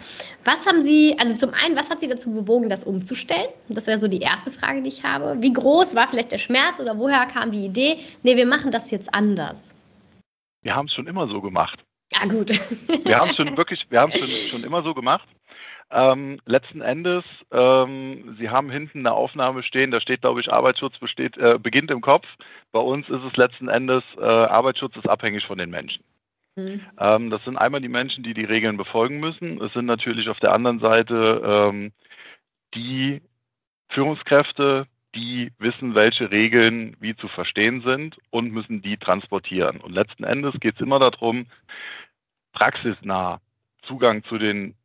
Was 0.46 0.66
haben 0.66 0.82
Sie, 0.82 1.16
also 1.20 1.36
zum 1.36 1.54
einen, 1.54 1.76
was 1.76 1.90
hat 1.90 2.00
Sie 2.00 2.08
dazu 2.08 2.32
bewogen, 2.34 2.70
das 2.70 2.84
umzustellen? 2.84 3.50
Das 3.70 3.88
wäre 3.88 3.98
so 3.98 4.08
die 4.08 4.20
erste 4.20 4.52
Frage, 4.52 4.82
die 4.82 4.90
ich 4.90 5.04
habe. 5.04 5.36
Wie 5.42 5.52
groß 5.52 5.96
war 5.96 6.08
vielleicht 6.08 6.32
der 6.32 6.38
Schmerz 6.38 6.80
oder 6.80 6.98
woher 6.98 7.26
kam 7.26 7.52
die 7.52 7.66
Idee? 7.66 7.98
Nee, 8.24 8.38
wir 8.38 8.46
machen 8.46 8.72
das 8.72 8.92
jetzt 8.92 9.14
anders. 9.14 9.74
Wir 10.62 10.76
haben 10.76 10.88
es 10.88 10.94
schon 10.94 11.08
immer 11.08 11.28
so 11.28 11.42
gemacht. 11.42 11.84
Ja, 12.14 12.26
gut. 12.28 12.52
Wir 13.06 13.18
haben 13.18 13.32
es 13.32 13.36
schon 13.36 13.58
wirklich, 13.58 13.86
wir 13.90 14.00
haben 14.00 14.12
es 14.12 14.20
schon, 14.20 14.30
schon 14.30 14.64
immer 14.64 14.84
so 14.84 14.94
gemacht. 14.94 15.28
Ähm, 15.92 16.40
letzten 16.46 16.82
Endes, 16.82 17.24
ähm, 17.52 18.36
Sie 18.40 18.50
haben 18.50 18.72
hinten 18.72 19.00
eine 19.00 19.14
Aufnahme 19.14 19.64
stehen, 19.64 19.92
da 19.92 20.02
steht, 20.02 20.22
glaube 20.22 20.42
ich, 20.42 20.52
Arbeitsschutz 20.52 20.98
besteht, 20.98 21.38
äh, 21.38 21.60
beginnt 21.62 21.92
im 21.92 22.02
Kopf. 22.02 22.26
Bei 22.72 22.80
uns 22.80 23.08
ist 23.10 23.24
es 23.24 23.38
letzten 23.38 23.68
Endes, 23.68 24.04
äh, 24.18 24.24
Arbeitsschutz 24.24 24.96
ist 24.96 25.08
abhängig 25.08 25.46
von 25.46 25.58
den 25.58 25.70
Menschen. 25.70 26.04
Mhm. 26.56 26.82
Ähm, 27.00 27.30
das 27.30 27.44
sind 27.44 27.58
einmal 27.58 27.82
die 27.82 27.90
Menschen, 27.90 28.24
die 28.24 28.34
die 28.34 28.46
Regeln 28.46 28.78
befolgen 28.78 29.20
müssen. 29.20 29.62
Es 29.62 29.74
sind 29.74 29.86
natürlich 29.86 30.30
auf 30.30 30.40
der 30.40 30.54
anderen 30.54 30.80
Seite 30.80 31.42
ähm, 31.44 31.92
die 32.76 33.22
Führungskräfte, 33.90 34.88
die 35.16 35.52
wissen, 35.60 35.94
welche 35.94 36.32
Regeln 36.32 36.96
wie 37.00 37.16
zu 37.16 37.28
verstehen 37.28 37.82
sind 37.82 38.18
und 38.32 38.52
müssen 38.52 38.82
die 38.82 38.98
transportieren. 38.98 39.80
Und 39.80 39.94
letzten 39.94 40.24
Endes 40.24 40.54
geht 40.60 40.76
es 40.76 40.82
immer 40.82 41.00
darum, 41.00 41.46
praxisnah 42.54 43.40
Zugang 43.84 44.24
zu 44.24 44.38
den 44.38 44.76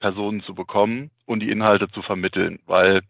Personen 0.00 0.42
zu 0.42 0.54
bekommen 0.54 1.10
und 1.26 1.40
die 1.40 1.50
Inhalte 1.50 1.88
zu 1.90 2.02
vermitteln, 2.02 2.58
weil 2.66 3.02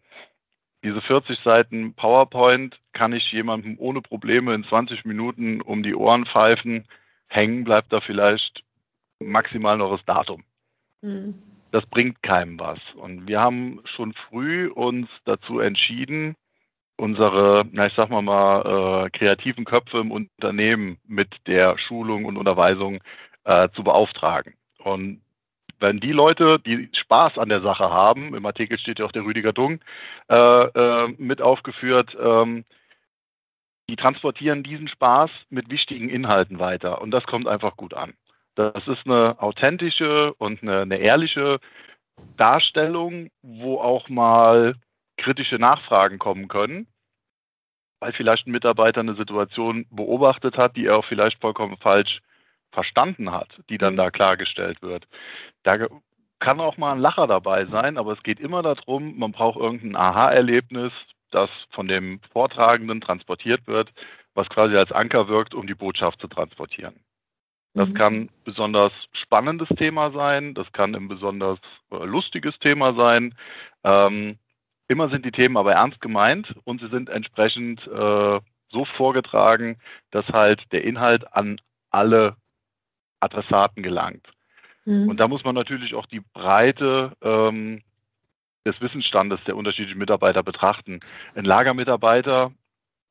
diese 0.83 1.01
40 1.01 1.39
Seiten 1.39 1.93
PowerPoint 1.93 2.79
kann 2.93 3.13
ich 3.13 3.31
jemandem 3.31 3.75
ohne 3.79 4.01
Probleme 4.01 4.53
in 4.53 4.63
20 4.63 5.05
Minuten 5.05 5.61
um 5.61 5.83
die 5.83 5.95
Ohren 5.95 6.25
pfeifen. 6.25 6.85
Hängen 7.27 7.63
bleibt 7.63 7.93
da 7.93 8.01
vielleicht 8.01 8.63
maximal 9.19 9.77
noch 9.77 9.95
das 9.95 10.05
Datum. 10.05 10.43
Mhm. 11.01 11.35
Das 11.71 11.85
bringt 11.85 12.21
keinem 12.23 12.59
was. 12.59 12.79
Und 12.95 13.27
wir 13.27 13.39
haben 13.39 13.79
schon 13.95 14.13
früh 14.29 14.67
uns 14.67 15.07
dazu 15.25 15.59
entschieden, 15.59 16.35
unsere, 16.97 17.65
na 17.71 17.87
ich 17.87 17.93
sag 17.93 18.09
mal 18.09 18.21
mal, 18.21 19.05
äh, 19.05 19.09
kreativen 19.11 19.65
Köpfe 19.65 19.99
im 19.99 20.11
Unternehmen 20.11 20.97
mit 21.07 21.29
der 21.47 21.77
Schulung 21.77 22.25
und 22.25 22.37
Unterweisung 22.37 22.99
äh, 23.45 23.69
zu 23.69 23.83
beauftragen. 23.83 24.53
Und 24.83 25.21
wenn 25.81 25.99
die 25.99 26.11
Leute, 26.11 26.59
die 26.59 26.89
Spaß 26.93 27.37
an 27.37 27.49
der 27.49 27.61
Sache 27.61 27.89
haben, 27.89 28.35
im 28.35 28.45
Artikel 28.45 28.77
steht 28.77 28.99
ja 28.99 29.05
auch 29.05 29.11
der 29.11 29.23
Rüdiger 29.23 29.51
Dung 29.51 29.79
äh, 30.29 30.35
äh, 30.35 31.07
mit 31.17 31.41
aufgeführt, 31.41 32.15
ähm, 32.21 32.63
die 33.89 33.95
transportieren 33.95 34.63
diesen 34.63 34.87
Spaß 34.87 35.29
mit 35.49 35.69
wichtigen 35.69 36.09
Inhalten 36.09 36.59
weiter 36.59 37.01
und 37.01 37.11
das 37.11 37.25
kommt 37.25 37.47
einfach 37.47 37.75
gut 37.75 37.93
an. 37.93 38.13
Das 38.55 38.87
ist 38.87 39.05
eine 39.05 39.41
authentische 39.41 40.33
und 40.35 40.61
eine, 40.61 40.81
eine 40.81 40.97
ehrliche 40.97 41.59
Darstellung, 42.37 43.29
wo 43.41 43.79
auch 43.79 44.07
mal 44.07 44.75
kritische 45.17 45.55
Nachfragen 45.55 46.19
kommen 46.19 46.47
können, 46.47 46.87
weil 47.99 48.13
vielleicht 48.13 48.47
ein 48.47 48.51
Mitarbeiter 48.51 48.99
eine 48.99 49.15
Situation 49.15 49.85
beobachtet 49.89 50.57
hat, 50.57 50.75
die 50.75 50.85
er 50.85 50.97
auch 50.97 51.05
vielleicht 51.05 51.41
vollkommen 51.41 51.77
falsch 51.77 52.21
verstanden 52.71 53.31
hat, 53.31 53.49
die 53.69 53.77
dann 53.77 53.93
mhm. 53.93 53.97
da 53.97 54.11
klargestellt 54.11 54.81
wird. 54.81 55.07
Da 55.63 55.87
kann 56.39 56.59
auch 56.59 56.77
mal 56.77 56.93
ein 56.93 56.99
Lacher 56.99 57.27
dabei 57.27 57.65
sein, 57.65 57.97
aber 57.97 58.13
es 58.13 58.23
geht 58.23 58.39
immer 58.39 58.63
darum, 58.63 59.17
man 59.17 59.31
braucht 59.31 59.59
irgendein 59.59 59.95
Aha-Erlebnis, 59.95 60.91
das 61.29 61.49
von 61.71 61.87
dem 61.87 62.19
Vortragenden 62.33 62.99
transportiert 62.99 63.67
wird, 63.67 63.91
was 64.33 64.49
quasi 64.49 64.75
als 64.75 64.91
Anker 64.91 65.27
wirkt, 65.27 65.53
um 65.53 65.67
die 65.67 65.75
Botschaft 65.75 66.19
zu 66.19 66.27
transportieren. 66.27 66.95
Das 67.73 67.87
mhm. 67.87 67.93
kann 67.93 68.29
besonders 68.43 68.91
spannendes 69.13 69.69
Thema 69.77 70.11
sein, 70.11 70.53
das 70.53 70.71
kann 70.73 70.95
ein 70.95 71.07
besonders 71.07 71.59
äh, 71.91 72.03
lustiges 72.03 72.57
Thema 72.59 72.93
sein. 72.93 73.35
Ähm, 73.83 74.37
immer 74.87 75.09
sind 75.09 75.25
die 75.25 75.31
Themen 75.31 75.55
aber 75.55 75.73
ernst 75.73 76.01
gemeint 76.01 76.53
und 76.65 76.81
sie 76.81 76.89
sind 76.89 77.09
entsprechend 77.09 77.85
äh, 77.87 78.39
so 78.71 78.85
vorgetragen, 78.97 79.77
dass 80.11 80.27
halt 80.29 80.61
der 80.73 80.83
Inhalt 80.83 81.33
an 81.33 81.61
alle 81.91 82.35
Adressaten 83.21 83.83
gelangt. 83.83 84.27
Mhm. 84.85 85.09
Und 85.09 85.19
da 85.19 85.27
muss 85.27 85.43
man 85.43 85.55
natürlich 85.55 85.93
auch 85.95 86.05
die 86.05 86.21
Breite 86.33 87.13
ähm, 87.21 87.81
des 88.65 88.79
Wissensstandes 88.81 89.39
der 89.45 89.55
unterschiedlichen 89.55 89.99
Mitarbeiter 89.99 90.43
betrachten. 90.43 90.99
Ein 91.35 91.45
Lagermitarbeiter 91.45 92.51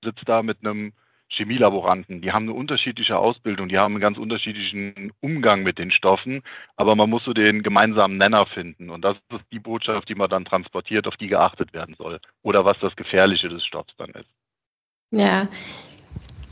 sitzt 0.03 0.29
da 0.29 0.43
mit 0.43 0.59
einem 0.61 0.93
Chemielaboranten, 1.33 2.23
die 2.23 2.33
haben 2.33 2.47
eine 2.47 2.55
unterschiedliche 2.55 3.17
Ausbildung, 3.17 3.69
die 3.69 3.79
haben 3.79 3.95
einen 3.95 4.01
ganz 4.01 4.19
unterschiedlichen 4.19 5.13
Umgang 5.21 5.63
mit 5.63 5.79
den 5.79 5.93
Stoffen, 5.93 6.43
aber 6.75 6.97
man 6.97 7.09
muss 7.09 7.25
so 7.25 7.33
den 7.33 7.63
gemeinsamen 7.63 8.19
Nenner 8.19 8.47
finden 8.47 8.91
und 8.91 9.03
das 9.03 9.17
ist 9.33 9.45
die 9.53 9.61
Botschaft, 9.61 10.09
die 10.09 10.17
man 10.17 10.29
dann 10.29 10.45
transportiert, 10.45 11.07
auf 11.07 11.17
die 11.17 11.29
geachtet 11.29 11.73
werden 11.73 11.95
soll 11.97 12.19
oder 12.43 12.65
was 12.65 12.79
das 12.81 12.97
Gefährliche 12.97 13.49
des 13.49 13.65
Stoffs 13.65 13.95
dann 13.97 14.11
ist. 14.11 14.29
Ja, 15.13 15.49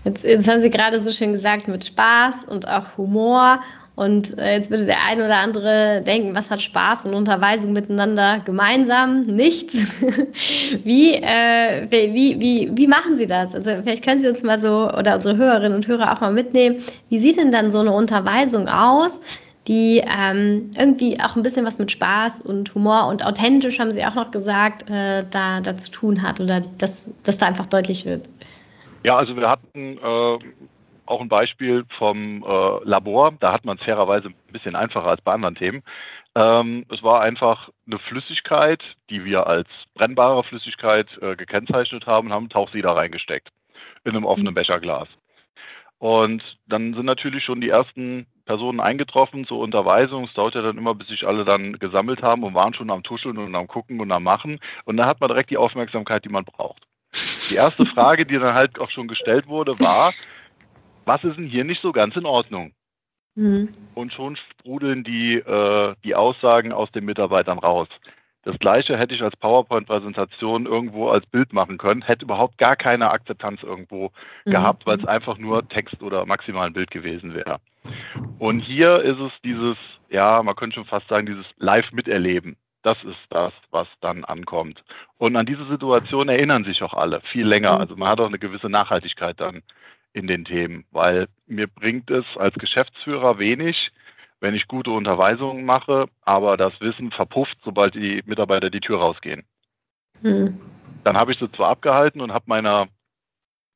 jetzt, 0.08 0.24
jetzt 0.24 0.48
haben 0.48 0.60
Sie 0.60 0.70
gerade 0.70 1.00
so 1.00 1.12
schön 1.12 1.32
gesagt 1.32 1.68
mit 1.68 1.84
Spaß 1.84 2.44
und 2.44 2.66
auch 2.68 2.96
Humor 2.96 3.60
und 3.98 4.38
äh, 4.38 4.54
jetzt 4.54 4.70
würde 4.70 4.86
der 4.86 4.98
eine 5.08 5.24
oder 5.24 5.38
andere 5.38 6.00
denken, 6.06 6.32
was 6.32 6.52
hat 6.52 6.62
Spaß 6.62 7.04
und 7.06 7.14
Unterweisung 7.14 7.72
miteinander 7.72 8.40
gemeinsam? 8.44 9.26
Nichts. 9.26 9.74
wie, 10.84 11.14
äh, 11.14 11.88
wie, 11.90 12.40
wie, 12.40 12.70
wie 12.72 12.86
machen 12.86 13.16
Sie 13.16 13.26
das? 13.26 13.56
Also 13.56 13.72
vielleicht 13.82 14.04
können 14.04 14.20
Sie 14.20 14.28
uns 14.28 14.44
mal 14.44 14.56
so 14.56 14.88
oder 14.92 15.16
unsere 15.16 15.36
Hörerinnen 15.36 15.74
und 15.74 15.88
Hörer 15.88 16.12
auch 16.12 16.20
mal 16.20 16.32
mitnehmen. 16.32 16.76
Wie 17.08 17.18
sieht 17.18 17.38
denn 17.38 17.50
dann 17.50 17.72
so 17.72 17.80
eine 17.80 17.92
Unterweisung 17.92 18.68
aus? 18.68 19.20
die 19.66 20.02
ähm, 20.08 20.70
irgendwie 20.78 21.20
auch 21.20 21.36
ein 21.36 21.42
bisschen 21.42 21.66
was 21.66 21.78
mit 21.78 21.90
Spaß 21.90 22.40
und 22.40 22.74
Humor 22.74 23.06
und 23.06 23.22
authentisch, 23.22 23.78
haben 23.78 23.92
Sie 23.92 24.02
auch 24.02 24.14
noch 24.14 24.30
gesagt, 24.30 24.88
äh, 24.88 25.24
da, 25.30 25.60
da 25.60 25.76
zu 25.76 25.90
tun 25.90 26.22
hat 26.22 26.40
oder 26.40 26.62
dass 26.78 27.12
das 27.24 27.36
da 27.36 27.46
einfach 27.46 27.66
deutlich 27.66 28.06
wird. 28.06 28.30
Ja, 29.04 29.16
also 29.16 29.36
wir 29.36 29.48
hatten 29.48 29.98
äh, 29.98 30.38
auch 31.06 31.20
ein 31.20 31.28
Beispiel 31.28 31.84
vom 31.98 32.44
äh, 32.44 32.84
Labor. 32.84 33.32
Da 33.40 33.52
hat 33.52 33.64
man 33.64 33.78
es 33.78 33.84
fairerweise 33.84 34.28
ein 34.28 34.52
bisschen 34.52 34.76
einfacher 34.76 35.06
als 35.06 35.22
bei 35.22 35.32
anderen 35.32 35.54
Themen. 35.54 35.82
Ähm, 36.34 36.84
es 36.90 37.02
war 37.02 37.20
einfach 37.20 37.70
eine 37.86 37.98
Flüssigkeit, 37.98 38.82
die 39.10 39.24
wir 39.24 39.46
als 39.46 39.68
brennbare 39.94 40.44
Flüssigkeit 40.44 41.08
äh, 41.22 41.36
gekennzeichnet 41.36 42.06
haben, 42.06 42.32
haben 42.32 42.48
Tauchsieder 42.48 42.90
reingesteckt 42.90 43.48
in 44.04 44.12
einem 44.12 44.26
offenen 44.26 44.52
mhm. 44.52 44.56
Becherglas. 44.56 45.08
Und 45.98 46.42
dann 46.66 46.94
sind 46.94 47.06
natürlich 47.06 47.44
schon 47.44 47.60
die 47.60 47.70
ersten 47.70 48.26
Personen 48.44 48.78
eingetroffen 48.78 49.46
zur 49.46 49.58
Unterweisung. 49.58 50.24
Es 50.24 50.34
dauert 50.34 50.54
ja 50.54 50.62
dann 50.62 50.78
immer, 50.78 50.94
bis 50.94 51.08
sich 51.08 51.26
alle 51.26 51.44
dann 51.44 51.72
gesammelt 51.78 52.22
haben 52.22 52.44
und 52.44 52.54
waren 52.54 52.74
schon 52.74 52.90
am 52.90 53.02
Tuscheln 53.02 53.36
und 53.36 53.54
am 53.54 53.66
Gucken 53.66 54.00
und 54.00 54.12
am 54.12 54.22
Machen. 54.22 54.60
Und 54.84 54.96
dann 54.96 55.06
hat 55.06 55.20
man 55.20 55.28
direkt 55.28 55.50
die 55.50 55.56
Aufmerksamkeit, 55.56 56.24
die 56.24 56.28
man 56.28 56.44
braucht. 56.44 56.87
Die 57.50 57.56
erste 57.56 57.86
Frage, 57.86 58.26
die 58.26 58.38
dann 58.38 58.54
halt 58.54 58.78
auch 58.78 58.90
schon 58.90 59.08
gestellt 59.08 59.46
wurde, 59.46 59.72
war, 59.80 60.12
was 61.04 61.24
ist 61.24 61.36
denn 61.36 61.46
hier 61.46 61.64
nicht 61.64 61.82
so 61.82 61.92
ganz 61.92 62.16
in 62.16 62.26
Ordnung? 62.26 62.72
Mhm. 63.34 63.68
Und 63.94 64.12
schon 64.12 64.36
sprudeln 64.36 65.04
die, 65.04 65.34
äh, 65.36 65.94
die 66.04 66.14
Aussagen 66.14 66.72
aus 66.72 66.90
den 66.92 67.04
Mitarbeitern 67.04 67.58
raus. 67.58 67.88
Das 68.42 68.58
gleiche 68.58 68.96
hätte 68.96 69.14
ich 69.14 69.22
als 69.22 69.36
PowerPoint-Präsentation 69.36 70.66
irgendwo 70.66 71.08
als 71.08 71.26
Bild 71.26 71.52
machen 71.52 71.76
können, 71.76 72.02
hätte 72.02 72.24
überhaupt 72.24 72.56
gar 72.58 72.76
keine 72.76 73.10
Akzeptanz 73.10 73.62
irgendwo 73.62 74.10
mhm. 74.44 74.50
gehabt, 74.50 74.86
weil 74.86 74.98
es 74.98 75.06
einfach 75.06 75.38
nur 75.38 75.68
Text 75.68 76.02
oder 76.02 76.24
maximal 76.26 76.66
ein 76.66 76.72
Bild 76.72 76.90
gewesen 76.90 77.34
wäre. 77.34 77.58
Und 78.38 78.60
hier 78.60 79.00
ist 79.02 79.18
es 79.18 79.32
dieses, 79.44 79.76
ja, 80.08 80.42
man 80.42 80.56
könnte 80.56 80.76
schon 80.76 80.84
fast 80.84 81.08
sagen, 81.08 81.26
dieses 81.26 81.46
Live-Miterleben. 81.58 82.56
Das 82.82 83.02
ist 83.04 83.18
das, 83.30 83.52
was 83.70 83.88
dann 84.00 84.24
ankommt. 84.24 84.84
Und 85.16 85.36
an 85.36 85.46
diese 85.46 85.66
Situation 85.66 86.28
erinnern 86.28 86.64
sich 86.64 86.82
auch 86.82 86.94
alle 86.94 87.20
viel 87.32 87.46
länger. 87.46 87.74
Mhm. 87.74 87.80
Also 87.80 87.96
man 87.96 88.08
hat 88.08 88.20
auch 88.20 88.26
eine 88.26 88.38
gewisse 88.38 88.68
Nachhaltigkeit 88.68 89.40
dann 89.40 89.62
in 90.12 90.26
den 90.26 90.44
Themen, 90.44 90.84
weil 90.90 91.28
mir 91.46 91.66
bringt 91.66 92.10
es 92.10 92.24
als 92.36 92.54
Geschäftsführer 92.54 93.38
wenig, 93.38 93.90
wenn 94.40 94.54
ich 94.54 94.68
gute 94.68 94.90
Unterweisungen 94.90 95.64
mache, 95.64 96.06
aber 96.22 96.56
das 96.56 96.80
Wissen 96.80 97.10
verpufft, 97.10 97.58
sobald 97.64 97.94
die 97.94 98.22
Mitarbeiter 98.26 98.70
die 98.70 98.80
Tür 98.80 98.98
rausgehen. 98.98 99.44
Hm. 100.22 100.60
Dann 101.04 101.16
habe 101.16 101.32
ich 101.32 101.38
sie 101.38 101.50
zwar 101.52 101.70
abgehalten 101.70 102.20
und 102.20 102.32
habe 102.32 102.44
meiner, 102.48 102.88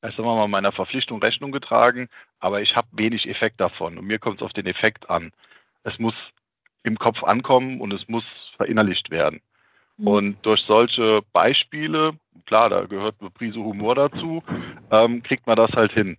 sagen 0.00 0.16
wir 0.18 0.37
mal, 0.37 0.49
meiner 0.49 0.73
Verpflichtung 0.73 1.21
Rechnung 1.21 1.52
getragen, 1.52 2.09
aber 2.38 2.62
ich 2.62 2.76
habe 2.76 2.88
wenig 2.92 3.28
Effekt 3.28 3.61
davon 3.61 3.99
und 3.99 4.06
mir 4.06 4.18
kommt 4.18 4.37
es 4.37 4.42
auf 4.42 4.52
den 4.52 4.66
Effekt 4.66 5.11
an. 5.11 5.32
Es 5.85 5.99
muss 5.99 6.14
im 6.83 6.99
Kopf 6.99 7.23
ankommen 7.23 7.81
und 7.81 7.93
es 7.93 8.09
muss 8.09 8.25
verinnerlicht 8.57 9.11
werden. 9.11 9.41
Hm. 9.99 10.07
Und 10.07 10.37
durch 10.43 10.61
solche 10.62 11.21
Beispiele, 11.33 12.12
klar, 12.47 12.71
da 12.71 12.85
gehört 12.85 13.17
eine 13.21 13.31
Prise 13.31 13.61
Humor 13.61 13.95
dazu, 13.95 14.43
ähm, 14.91 15.23
kriegt 15.23 15.47
man 15.47 15.57
das 15.57 15.73
halt 15.73 15.93
hin. 15.93 16.17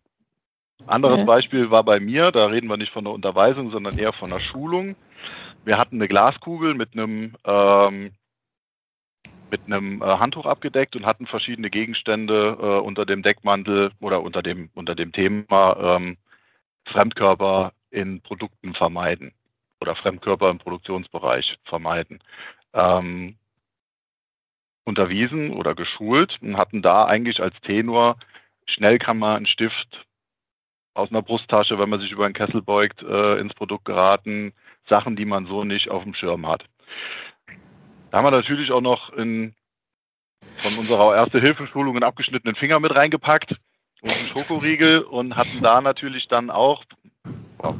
Anderes 0.85 1.19
okay. 1.19 1.25
Beispiel 1.25 1.71
war 1.71 1.83
bei 1.83 1.99
mir, 1.99 2.31
da 2.31 2.47
reden 2.47 2.67
wir 2.67 2.77
nicht 2.77 2.91
von 2.91 3.05
einer 3.05 3.13
Unterweisung, 3.13 3.71
sondern 3.71 3.97
eher 3.97 4.13
von 4.13 4.29
einer 4.29 4.39
Schulung. 4.39 4.95
Wir 5.63 5.77
hatten 5.77 5.95
eine 5.95 6.09
Glaskugel 6.09 6.73
mit 6.73 6.93
einem, 6.93 7.35
ähm, 7.45 8.11
mit 9.49 9.61
einem 9.65 10.01
äh, 10.01 10.05
Handtuch 10.05 10.45
abgedeckt 10.45 10.95
und 10.95 11.05
hatten 11.05 11.25
verschiedene 11.25 11.69
Gegenstände 11.69 12.57
äh, 12.59 12.79
unter 12.81 13.05
dem 13.05 13.23
Deckmantel 13.23 13.91
oder 14.01 14.21
unter 14.21 14.41
dem, 14.41 14.71
unter 14.73 14.93
dem 14.93 15.13
Thema 15.13 15.95
ähm, 15.97 16.17
Fremdkörper 16.85 17.71
in 17.91 18.19
Produkten 18.21 18.73
vermeiden 18.73 19.33
oder 19.83 19.95
Fremdkörper 19.95 20.49
im 20.49 20.57
Produktionsbereich 20.57 21.57
vermeiden. 21.65 22.19
Ähm, 22.73 23.35
unterwiesen 24.85 25.51
oder 25.51 25.75
geschult 25.75 26.37
und 26.41 26.57
hatten 26.57 26.81
da 26.81 27.05
eigentlich 27.05 27.39
als 27.41 27.55
Tenor, 27.61 28.17
schnell 28.65 28.97
kann 28.97 29.19
man 29.19 29.37
einen 29.37 29.45
Stift 29.45 30.05
aus 30.93 31.09
einer 31.09 31.21
Brusttasche, 31.21 31.77
wenn 31.79 31.89
man 31.89 31.99
sich 31.99 32.11
über 32.11 32.25
einen 32.25 32.33
Kessel 32.33 32.61
beugt, 32.61 33.01
äh, 33.01 33.39
ins 33.39 33.53
Produkt 33.53 33.85
geraten. 33.85 34.53
Sachen, 34.87 35.15
die 35.15 35.25
man 35.25 35.45
so 35.47 35.63
nicht 35.63 35.89
auf 35.89 36.03
dem 36.03 36.13
Schirm 36.13 36.47
hat. 36.47 36.65
Da 38.11 38.17
haben 38.17 38.25
wir 38.25 38.31
natürlich 38.31 38.71
auch 38.71 38.81
noch 38.81 39.11
in, 39.13 39.55
von 40.57 40.77
unserer 40.77 41.15
Erste-Hilfe-Schulung 41.15 41.95
einen 41.95 42.03
abgeschnittenen 42.03 42.55
Finger 42.55 42.79
mit 42.79 42.93
reingepackt 42.93 43.55
und 44.01 44.11
einen 44.11 44.27
Schokoriegel 44.27 44.99
und 44.99 45.35
hatten 45.35 45.61
da 45.61 45.81
natürlich 45.81 46.27
dann 46.27 46.49
auch, 46.49 46.83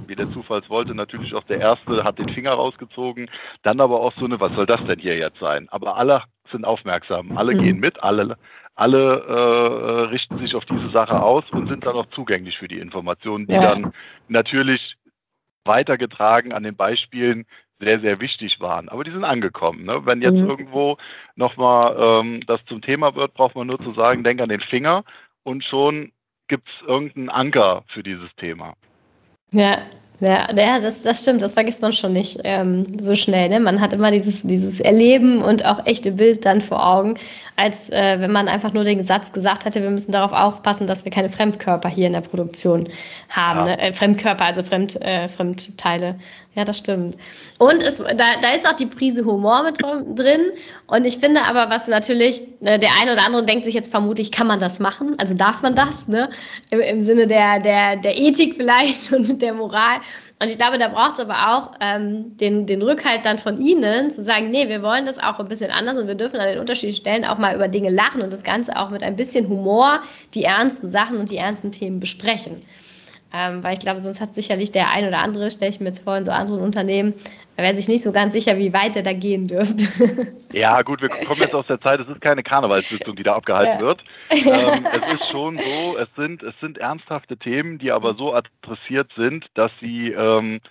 wie 0.08 0.16
der 0.16 0.32
Zufall 0.32 0.62
wollte, 0.68 0.96
natürlich 0.96 1.34
auch 1.34 1.44
der 1.44 1.60
Erste 1.60 2.04
hat 2.04 2.20
den 2.20 2.30
Finger 2.30 2.52
rausgezogen, 2.52 3.30
dann 3.64 3.80
aber 3.80 4.00
auch 4.02 4.14
so 4.18 4.26
eine, 4.26 4.40
was 4.40 4.54
soll 4.54 4.66
das 4.66 4.84
denn 4.86 5.00
hier 5.00 5.18
jetzt 5.18 5.40
sein? 5.40 5.68
Aber 5.70 5.98
alle 5.98 6.24
sind 6.52 6.66
aufmerksam, 6.66 7.38
alle 7.38 7.54
mhm. 7.54 7.60
gehen 7.60 7.80
mit, 7.80 8.02
alle 8.02 8.38
alle 8.76 9.20
äh, 9.20 10.02
richten 10.10 10.40
sich 10.40 10.56
auf 10.56 10.66
diese 10.66 10.90
Sache 10.90 11.22
aus 11.22 11.44
und 11.52 11.68
sind 11.68 11.86
dann 11.86 11.96
auch 11.96 12.08
zugänglich 12.08 12.58
für 12.58 12.68
die 12.68 12.80
Informationen, 12.80 13.46
die 13.46 13.54
ja. 13.54 13.62
dann 13.62 13.94
natürlich 14.28 14.96
weitergetragen 15.64 16.54
an 16.54 16.64
den 16.64 16.76
Beispielen 16.76 17.46
sehr, 17.80 18.00
sehr 18.00 18.20
wichtig 18.20 18.60
waren. 18.60 18.90
Aber 18.90 19.04
die 19.04 19.12
sind 19.12 19.24
angekommen. 19.24 19.86
Ne? 19.86 20.06
Wenn 20.06 20.22
jetzt 20.22 20.36
mhm. 20.36 20.50
irgendwo 20.50 20.98
nochmal 21.36 21.96
ähm, 22.00 22.42
das 22.48 22.64
zum 22.66 22.82
Thema 22.82 23.16
wird, 23.16 23.34
braucht 23.34 23.56
man 23.56 23.68
nur 23.68 23.80
zu 23.80 23.92
sagen, 23.92 24.24
denk 24.24 24.42
an 24.42 24.50
den 24.50 24.62
Finger 24.62 25.04
und 25.44 25.64
schon 25.64 26.12
gibt 26.48 26.68
es 26.68 26.88
irgendeinen 26.88 27.30
Anker 27.30 27.84
für 27.88 28.04
dieses 28.04 28.34
Thema. 28.36 28.74
Ja, 29.54 29.78
ja, 30.20 30.48
ja 30.56 30.80
das, 30.80 31.04
das 31.04 31.20
stimmt, 31.20 31.42
das 31.42 31.54
vergisst 31.54 31.82
man 31.82 31.94
schon 31.94 32.14
nicht 32.14 32.40
ähm, 32.44 32.86
so 33.00 33.16
schnell. 33.16 33.50
Ne? 33.50 33.60
Man 33.60 33.82
hat 33.82 33.94
immer 33.94 34.10
dieses, 34.10 34.42
dieses 34.42 34.80
Erleben 34.80 35.42
und 35.42 35.66
auch 35.66 35.86
echte 35.86 36.12
Bild 36.12 36.46
dann 36.46 36.62
vor 36.62 36.86
Augen, 36.86 37.16
als 37.56 37.90
äh, 37.90 38.20
wenn 38.20 38.32
man 38.32 38.48
einfach 38.48 38.74
nur 38.74 38.84
den 38.84 39.04
Satz 39.04 39.32
gesagt 39.32 39.66
hätte, 39.66 39.82
wir 39.82 39.90
müssen 39.90 40.12
darauf 40.12 40.32
aufpassen, 40.32 40.88
dass 40.88 41.04
wir 41.06 41.12
keine 41.12 41.30
Fremdkörper 41.30 41.90
hier 41.90 42.08
in 42.08 42.14
der 42.14 42.22
Produktion 42.22 42.88
haben. 43.30 43.68
Ja. 43.68 43.76
Ne? 43.76 43.80
Äh, 43.82 43.94
Fremdkörper, 43.94 44.46
also 44.46 44.64
Fremd, 44.64 45.00
äh, 45.02 45.28
Fremdteile. 45.28 46.16
Ja, 46.56 46.64
das 46.64 46.78
stimmt. 46.78 47.18
Und 47.58 47.82
es, 47.82 47.98
da, 47.98 48.26
da 48.42 48.52
ist 48.54 48.68
auch 48.68 48.76
die 48.76 48.86
Prise 48.86 49.26
Humor 49.26 49.64
mit 49.64 49.80
drin. 49.80 50.52
Und 50.86 51.04
ich 51.04 51.18
finde 51.18 51.42
aber, 51.48 51.72
was 51.72 51.88
natürlich, 51.88 52.42
äh, 52.62 52.78
der 52.78 52.90
eine 53.02 53.14
oder 53.14 53.26
andere 53.26 53.44
denkt 53.44 53.66
sich 53.66 53.74
jetzt 53.74 53.90
vermutlich, 53.90 54.32
kann 54.32 54.46
man 54.46 54.60
das 54.60 54.80
machen? 54.80 55.16
Also 55.18 55.34
darf 55.34 55.64
man 55.64 55.74
das, 55.74 56.08
ne? 56.08 56.30
Im, 56.70 56.80
im 56.80 57.02
Sinne 57.02 57.26
der, 57.26 57.60
der, 57.60 57.96
der 57.96 58.16
Ethik 58.16 58.56
vielleicht 58.56 59.12
und 59.12 59.42
der 59.42 59.56
Moral. 59.56 59.98
Und 60.40 60.52
ich 60.52 60.58
glaube, 60.58 60.78
da 60.78 60.90
braucht 60.90 61.14
es 61.14 61.20
aber 61.22 61.56
auch 61.56 61.72
ähm, 61.80 62.38
den, 62.38 62.68
den 62.68 62.84
Rückhalt 62.84 63.26
dann 63.26 63.40
von 63.40 63.58
Ihnen, 63.58 64.12
zu 64.12 64.22
sagen, 64.24 64.52
nee, 64.52 64.68
wir 64.68 64.84
wollen 64.84 65.06
das 65.06 65.18
auch 65.18 65.40
ein 65.40 65.48
bisschen 65.48 65.72
anders 65.72 65.98
und 65.98 66.08
wir 66.08 66.16
dürfen 66.16 66.40
an 66.40 66.50
den 66.50 66.60
unterschiedlichen 66.60 67.02
Stellen 67.02 67.26
auch 67.26 67.40
mal 67.40 67.56
über 67.56 67.68
Dinge 67.68 67.90
lachen 67.90 68.22
und 68.22 68.32
das 68.32 68.44
Ganze 68.44 68.78
auch 68.78 68.92
mit 68.92 69.02
ein 69.02 69.16
bisschen 69.16 69.48
Humor 69.48 70.02
die 70.36 70.44
ernsten 70.44 70.90
Sachen 70.90 71.18
und 71.18 71.32
die 71.32 71.38
ernsten 71.38 71.72
Themen 71.72 72.00
besprechen. 72.00 72.58
Ähm, 73.36 73.64
weil 73.64 73.74
ich 73.74 73.80
glaube, 73.80 74.00
sonst 74.00 74.22
hat 74.22 74.36
sicherlich 74.36 74.72
der 74.72 74.92
ein 74.92 75.08
oder 75.08 75.18
andere, 75.18 75.50
stelle 75.50 75.72
ich 75.72 75.80
mir 75.80 75.88
jetzt 75.88 76.04
vor, 76.04 76.16
in 76.16 76.24
so 76.24 76.32
anderen 76.32 76.62
Unternehmen, 76.62 77.16
wäre 77.56 77.74
sich 77.74 77.88
nicht 77.88 78.04
so 78.04 78.12
ganz 78.12 78.34
sicher, 78.34 78.60
wie 78.60 78.74
weit 78.74 78.96
er 78.96 79.02
da 79.02 79.14
gehen 79.14 79.48
dürfte. 79.48 79.88
Ja, 80.54 80.84
gut, 80.84 81.02
wir 81.02 81.10
kommen 81.10 81.42
jetzt 81.42 81.56
aus 81.56 81.66
der 81.66 81.82
Zeit, 81.82 82.00
es 82.00 82.08
ist 82.08 82.22
keine 82.22 82.44
Karnevalssitzung, 82.44 83.16
die 83.16 83.24
da 83.24 83.34
abgehalten 83.34 83.80
ja. 83.80 83.82
wird. 83.82 84.04
Ähm, 84.30 84.86
es 84.94 85.14
ist 85.14 85.32
schon 85.32 85.58
so, 85.58 85.98
es 85.98 86.08
sind, 86.16 86.44
es 86.44 86.54
sind 86.60 86.78
ernsthafte 86.78 87.38
Themen, 87.38 87.80
die 87.80 87.92
aber 87.92 88.14
so 88.14 88.36
adressiert 88.36 89.12
sind, 89.18 89.48
dass 89.56 89.72
sie 89.82 90.12
ähm, 90.12 90.62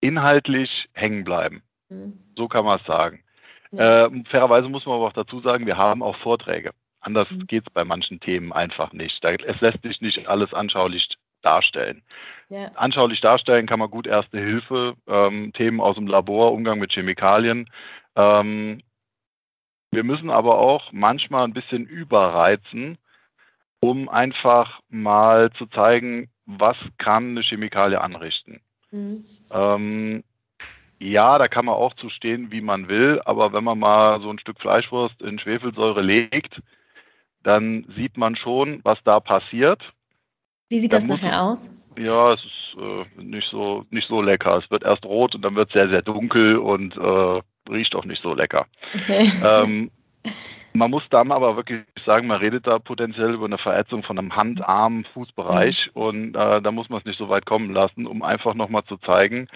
inhaltlich 0.00 0.88
hängen 0.94 1.22
bleiben. 1.22 1.62
Mhm. 1.90 2.18
So 2.36 2.48
kann 2.48 2.64
man 2.64 2.80
es 2.80 2.86
sagen. 2.86 3.22
Ja. 3.70 4.06
Äh, 4.06 4.24
fairerweise 4.30 4.68
muss 4.68 4.84
man 4.84 4.96
aber 4.96 5.06
auch 5.06 5.12
dazu 5.12 5.40
sagen, 5.40 5.64
wir 5.64 5.76
haben 5.76 6.02
auch 6.02 6.16
Vorträge. 6.16 6.72
Anders 7.00 7.30
mhm. 7.30 7.46
geht 7.46 7.68
es 7.68 7.72
bei 7.72 7.84
manchen 7.84 8.18
Themen 8.18 8.52
einfach 8.52 8.92
nicht. 8.92 9.22
Da, 9.22 9.30
es 9.30 9.60
lässt 9.60 9.82
sich 9.82 10.00
nicht 10.00 10.26
alles 10.26 10.52
anschaulich 10.52 11.08
darstellen. 11.46 12.02
Ja. 12.48 12.70
Anschaulich 12.74 13.20
darstellen 13.20 13.66
kann 13.66 13.78
man 13.78 13.90
gut 13.90 14.06
Erste 14.06 14.38
Hilfe, 14.38 14.94
ähm, 15.06 15.52
Themen 15.54 15.80
aus 15.80 15.96
dem 15.96 16.06
Labor, 16.06 16.52
Umgang 16.52 16.78
mit 16.78 16.92
Chemikalien. 16.92 17.70
Ähm, 18.14 18.82
wir 19.90 20.04
müssen 20.04 20.30
aber 20.30 20.58
auch 20.58 20.92
manchmal 20.92 21.44
ein 21.44 21.54
bisschen 21.54 21.86
überreizen, 21.86 22.98
um 23.80 24.08
einfach 24.08 24.80
mal 24.88 25.50
zu 25.52 25.66
zeigen, 25.66 26.28
was 26.44 26.76
kann 26.98 27.30
eine 27.30 27.42
Chemikalie 27.42 28.00
anrichten. 28.00 28.60
Mhm. 28.90 29.24
Ähm, 29.50 30.24
ja, 30.98 31.38
da 31.38 31.48
kann 31.48 31.66
man 31.66 31.74
auch 31.74 31.94
zu 31.94 32.08
stehen, 32.08 32.50
wie 32.50 32.60
man 32.60 32.88
will, 32.88 33.20
aber 33.24 33.52
wenn 33.52 33.64
man 33.64 33.78
mal 33.78 34.20
so 34.20 34.30
ein 34.30 34.38
Stück 34.38 34.60
Fleischwurst 34.60 35.20
in 35.20 35.38
Schwefelsäure 35.38 36.00
legt, 36.00 36.60
dann 37.42 37.86
sieht 37.96 38.16
man 38.16 38.34
schon, 38.36 38.80
was 38.82 38.98
da 39.04 39.20
passiert. 39.20 39.82
Wie 40.68 40.78
sieht 40.78 40.92
dann 40.92 41.06
das 41.06 41.20
nachher 41.20 41.42
aus? 41.42 41.76
Ja, 41.98 42.32
es 42.32 42.40
ist 42.44 42.82
äh, 42.82 43.22
nicht 43.22 43.48
so 43.50 43.84
nicht 43.90 44.08
so 44.08 44.20
lecker. 44.20 44.58
Es 44.58 44.70
wird 44.70 44.82
erst 44.82 45.04
rot 45.04 45.34
und 45.34 45.42
dann 45.42 45.54
wird 45.54 45.68
es 45.68 45.74
sehr, 45.74 45.88
sehr 45.88 46.02
dunkel 46.02 46.58
und 46.58 46.96
äh, 46.96 47.40
riecht 47.70 47.94
auch 47.94 48.04
nicht 48.04 48.22
so 48.22 48.34
lecker. 48.34 48.66
Okay. 48.94 49.30
Ähm, 49.44 49.90
man 50.74 50.90
muss 50.90 51.04
dann 51.10 51.32
aber 51.32 51.56
wirklich 51.56 51.82
sagen, 52.04 52.26
man 52.26 52.38
redet 52.38 52.66
da 52.66 52.78
potenziell 52.78 53.34
über 53.34 53.46
eine 53.46 53.58
Verätzung 53.58 54.02
von 54.02 54.18
einem 54.18 54.36
Hand-, 54.36 54.66
Arm-, 54.66 55.04
Fußbereich 55.14 55.90
mhm. 55.94 56.02
und 56.02 56.36
äh, 56.36 56.60
da 56.60 56.70
muss 56.70 56.88
man 56.88 57.00
es 57.00 57.06
nicht 57.06 57.18
so 57.18 57.28
weit 57.28 57.46
kommen 57.46 57.72
lassen, 57.72 58.06
um 58.06 58.22
einfach 58.22 58.54
nochmal 58.54 58.84
zu 58.84 58.96
zeigen, 58.98 59.48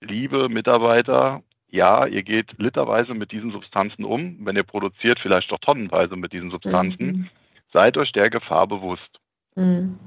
liebe 0.00 0.48
Mitarbeiter, 0.48 1.42
ja, 1.68 2.06
ihr 2.06 2.22
geht 2.22 2.58
literweise 2.58 3.14
mit 3.14 3.32
diesen 3.32 3.50
Substanzen 3.50 4.04
um, 4.04 4.36
wenn 4.44 4.56
ihr 4.56 4.62
produziert, 4.62 5.18
vielleicht 5.20 5.50
doch 5.50 5.58
tonnenweise 5.58 6.16
mit 6.16 6.32
diesen 6.32 6.50
Substanzen, 6.50 7.06
mhm. 7.06 7.28
seid 7.72 7.96
euch 7.96 8.12
der 8.12 8.30
Gefahr 8.30 8.66
bewusst. 8.66 9.21
Mhm. 9.54 9.98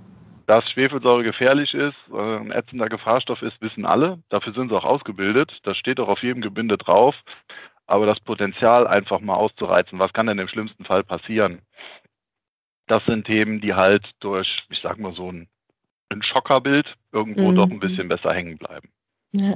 Dass 0.48 0.70
Schwefelsäure 0.72 1.24
gefährlich 1.24 1.74
ist, 1.74 1.96
äh, 2.12 2.38
ein 2.38 2.52
ätzender 2.52 2.88
Gefahrstoff 2.88 3.42
ist, 3.42 3.60
wissen 3.62 3.86
alle. 3.86 4.20
Dafür 4.30 4.54
sind 4.54 4.70
sie 4.70 4.76
auch 4.78 4.86
ausgebildet. 4.86 5.60
Das 5.64 5.78
steht 5.78 6.00
auch 6.00 6.08
auf 6.08 6.22
jedem 6.22 6.42
Gebinde 6.42 6.78
drauf. 6.78 7.16
Aber 7.88 8.06
das 8.06 8.20
Potenzial 8.20 8.88
einfach 8.88 9.20
mal 9.20 9.36
auszureizen, 9.36 10.00
was 10.00 10.14
kann 10.14 10.28
denn 10.28 10.40
im 10.40 10.48
schlimmsten 10.48 10.86
Fall 10.86 11.04
passieren? 11.04 11.62
Das 12.88 13.04
sind 13.06 13.26
Themen, 13.26 13.62
die 13.62 13.74
halt 13.74 14.08
durch, 14.20 14.64
ich 14.70 14.80
sag 14.82 15.00
mal 15.00 15.14
so 15.14 15.32
ein, 15.32 15.48
ein 16.10 16.22
Schockerbild 16.22 16.96
irgendwo 17.12 17.52
mhm. 17.52 17.56
doch 17.56 17.70
ein 17.70 17.80
bisschen 17.80 18.08
besser 18.08 18.34
hängen 18.34 18.58
bleiben. 18.58 18.90
Ja. 19.36 19.56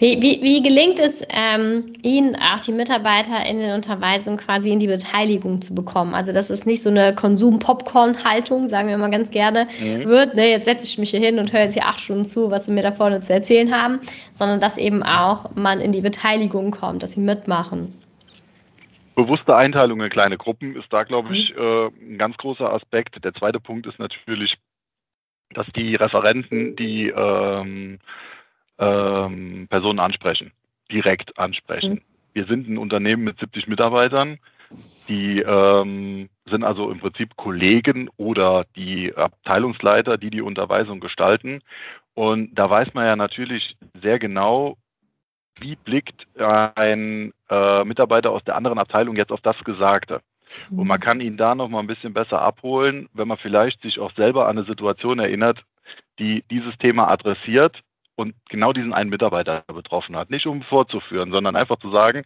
Wie, 0.00 0.16
wie, 0.22 0.40
wie 0.42 0.62
gelingt 0.62 0.98
es 0.98 1.22
ähm, 1.28 1.92
Ihnen, 2.02 2.34
auch 2.34 2.60
die 2.60 2.72
Mitarbeiter 2.72 3.44
in 3.46 3.58
den 3.58 3.74
Unterweisungen 3.74 4.38
quasi 4.38 4.72
in 4.72 4.78
die 4.78 4.86
Beteiligung 4.86 5.60
zu 5.60 5.74
bekommen? 5.74 6.14
Also, 6.14 6.32
dass 6.32 6.48
es 6.48 6.64
nicht 6.64 6.80
so 6.80 6.88
eine 6.88 7.14
Konsum-Popcorn-Haltung, 7.14 8.66
sagen 8.66 8.88
wir 8.88 8.96
mal 8.96 9.10
ganz 9.10 9.30
gerne, 9.30 9.68
mhm. 9.78 10.06
wird. 10.06 10.36
Ne, 10.36 10.48
jetzt 10.52 10.64
setze 10.64 10.86
ich 10.86 10.96
mich 10.96 11.10
hier 11.10 11.20
hin 11.20 11.38
und 11.38 11.52
höre 11.52 11.64
jetzt 11.64 11.74
hier 11.74 11.84
acht 11.84 12.00
Stunden 12.00 12.24
zu, 12.24 12.50
was 12.50 12.64
Sie 12.64 12.72
mir 12.72 12.80
da 12.80 12.92
vorne 12.92 13.20
zu 13.20 13.34
erzählen 13.34 13.70
haben, 13.76 14.00
sondern 14.32 14.58
dass 14.58 14.78
eben 14.78 15.02
auch 15.02 15.54
man 15.54 15.82
in 15.82 15.92
die 15.92 16.00
Beteiligung 16.00 16.70
kommt, 16.70 17.02
dass 17.02 17.12
Sie 17.12 17.20
mitmachen. 17.20 17.92
Bewusste 19.16 19.54
Einteilung 19.54 20.00
in 20.00 20.08
kleine 20.08 20.38
Gruppen 20.38 20.76
ist 20.76 20.90
da, 20.90 21.02
glaube 21.02 21.36
ich, 21.36 21.54
mhm. 21.54 21.60
äh, 21.60 21.86
ein 22.14 22.16
ganz 22.16 22.38
großer 22.38 22.72
Aspekt. 22.72 23.22
Der 23.22 23.34
zweite 23.34 23.60
Punkt 23.60 23.86
ist 23.86 23.98
natürlich, 23.98 24.56
dass 25.52 25.66
die 25.76 25.94
Referenten, 25.94 26.74
die 26.74 27.12
ähm, 27.14 27.98
ähm, 28.80 29.66
Personen 29.68 30.00
ansprechen, 30.00 30.52
direkt 30.90 31.38
ansprechen. 31.38 31.92
Mhm. 31.92 32.00
Wir 32.32 32.46
sind 32.46 32.68
ein 32.68 32.78
Unternehmen 32.78 33.24
mit 33.24 33.38
70 33.38 33.68
Mitarbeitern, 33.68 34.38
die 35.08 35.40
ähm, 35.40 36.28
sind 36.46 36.64
also 36.64 36.90
im 36.90 37.00
Prinzip 37.00 37.36
Kollegen 37.36 38.08
oder 38.16 38.64
die 38.76 39.14
Abteilungsleiter, 39.14 40.16
die 40.16 40.30
die 40.30 40.42
Unterweisung 40.42 41.00
gestalten. 41.00 41.60
Und 42.14 42.54
da 42.54 42.70
weiß 42.70 42.94
man 42.94 43.04
ja 43.04 43.16
natürlich 43.16 43.76
sehr 44.00 44.18
genau, 44.18 44.76
wie 45.58 45.76
blickt 45.76 46.26
ein 46.38 47.32
äh, 47.50 47.84
Mitarbeiter 47.84 48.30
aus 48.30 48.44
der 48.44 48.56
anderen 48.56 48.78
Abteilung 48.78 49.16
jetzt 49.16 49.32
auf 49.32 49.40
das 49.40 49.58
Gesagte. 49.64 50.22
Und 50.70 50.86
man 50.86 50.98
mhm. 50.98 51.04
kann 51.04 51.20
ihn 51.20 51.36
da 51.36 51.54
noch 51.54 51.68
mal 51.68 51.80
ein 51.80 51.86
bisschen 51.86 52.12
besser 52.12 52.40
abholen, 52.40 53.08
wenn 53.12 53.28
man 53.28 53.38
vielleicht 53.38 53.82
sich 53.82 53.98
auch 53.98 54.12
selber 54.14 54.48
an 54.48 54.58
eine 54.58 54.66
Situation 54.66 55.18
erinnert, 55.18 55.64
die 56.18 56.44
dieses 56.50 56.76
Thema 56.78 57.08
adressiert 57.08 57.82
und 58.20 58.34
genau 58.48 58.72
diesen 58.72 58.92
einen 58.92 59.10
Mitarbeiter 59.10 59.64
betroffen 59.66 60.16
hat. 60.16 60.30
Nicht 60.30 60.46
um 60.46 60.62
vorzuführen, 60.62 61.32
sondern 61.32 61.56
einfach 61.56 61.78
zu 61.78 61.90
sagen, 61.90 62.24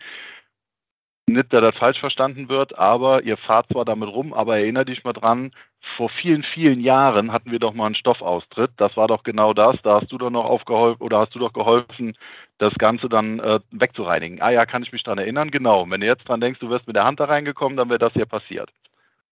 nicht, 1.26 1.52
dass 1.54 1.62
das 1.62 1.76
falsch 1.76 1.99
verstanden 2.00 2.50
wird, 2.50 2.78
aber 2.78 3.23
ihr 3.23 3.38
fahrt 3.38 3.69
zwar 3.73 3.86
damit 3.86 4.10
rum, 4.10 4.34
aber 4.34 4.58
erinnere 4.58 4.84
dich 4.84 5.04
mal 5.04 5.14
dran, 5.14 5.52
vor 5.97 6.10
vielen, 6.10 6.42
vielen 6.42 6.80
Jahren 6.80 7.32
hatten 7.32 7.50
wir 7.50 7.58
doch 7.58 7.73
mal 7.73 7.86
einen 7.86 7.95
Stoffaustritt. 7.95 8.73
Das 8.76 8.97
war 8.97 9.08
doch 9.08 9.23
genau 9.23 9.54
das. 9.54 9.76
Da 9.82 10.00
hast 10.00 10.12
du 10.12 10.19
doch 10.19 10.30
noch 10.30 10.45
aufgeholfen 10.45 11.02
oder 11.02 11.21
hast 11.21 11.34
du 11.34 11.38
doch 11.38 11.52
geholfen, 11.52 12.16
das 12.58 12.75
Ganze 12.75 13.08
dann 13.08 13.38
äh, 13.40 13.60
wegzureinigen. 13.71 14.42
Ah 14.42 14.50
ja, 14.50 14.66
kann 14.66 14.82
ich 14.82 14.92
mich 14.92 15.02
dran 15.02 15.19
erinnern? 15.19 15.50
Genau. 15.50 15.88
Wenn 15.88 16.00
du 16.00 16.06
jetzt 16.06 16.28
dran 16.28 16.40
denkst, 16.40 16.60
du 16.60 16.69
wirst 16.69 16.86
mit 16.86 16.97
der 16.97 17.04
Hand 17.04 17.21
da 17.21 17.25
reingekommen, 17.25 17.76
dann 17.76 17.88
wäre 17.88 17.99
das 17.99 18.12
hier 18.12 18.26
passiert. 18.26 18.71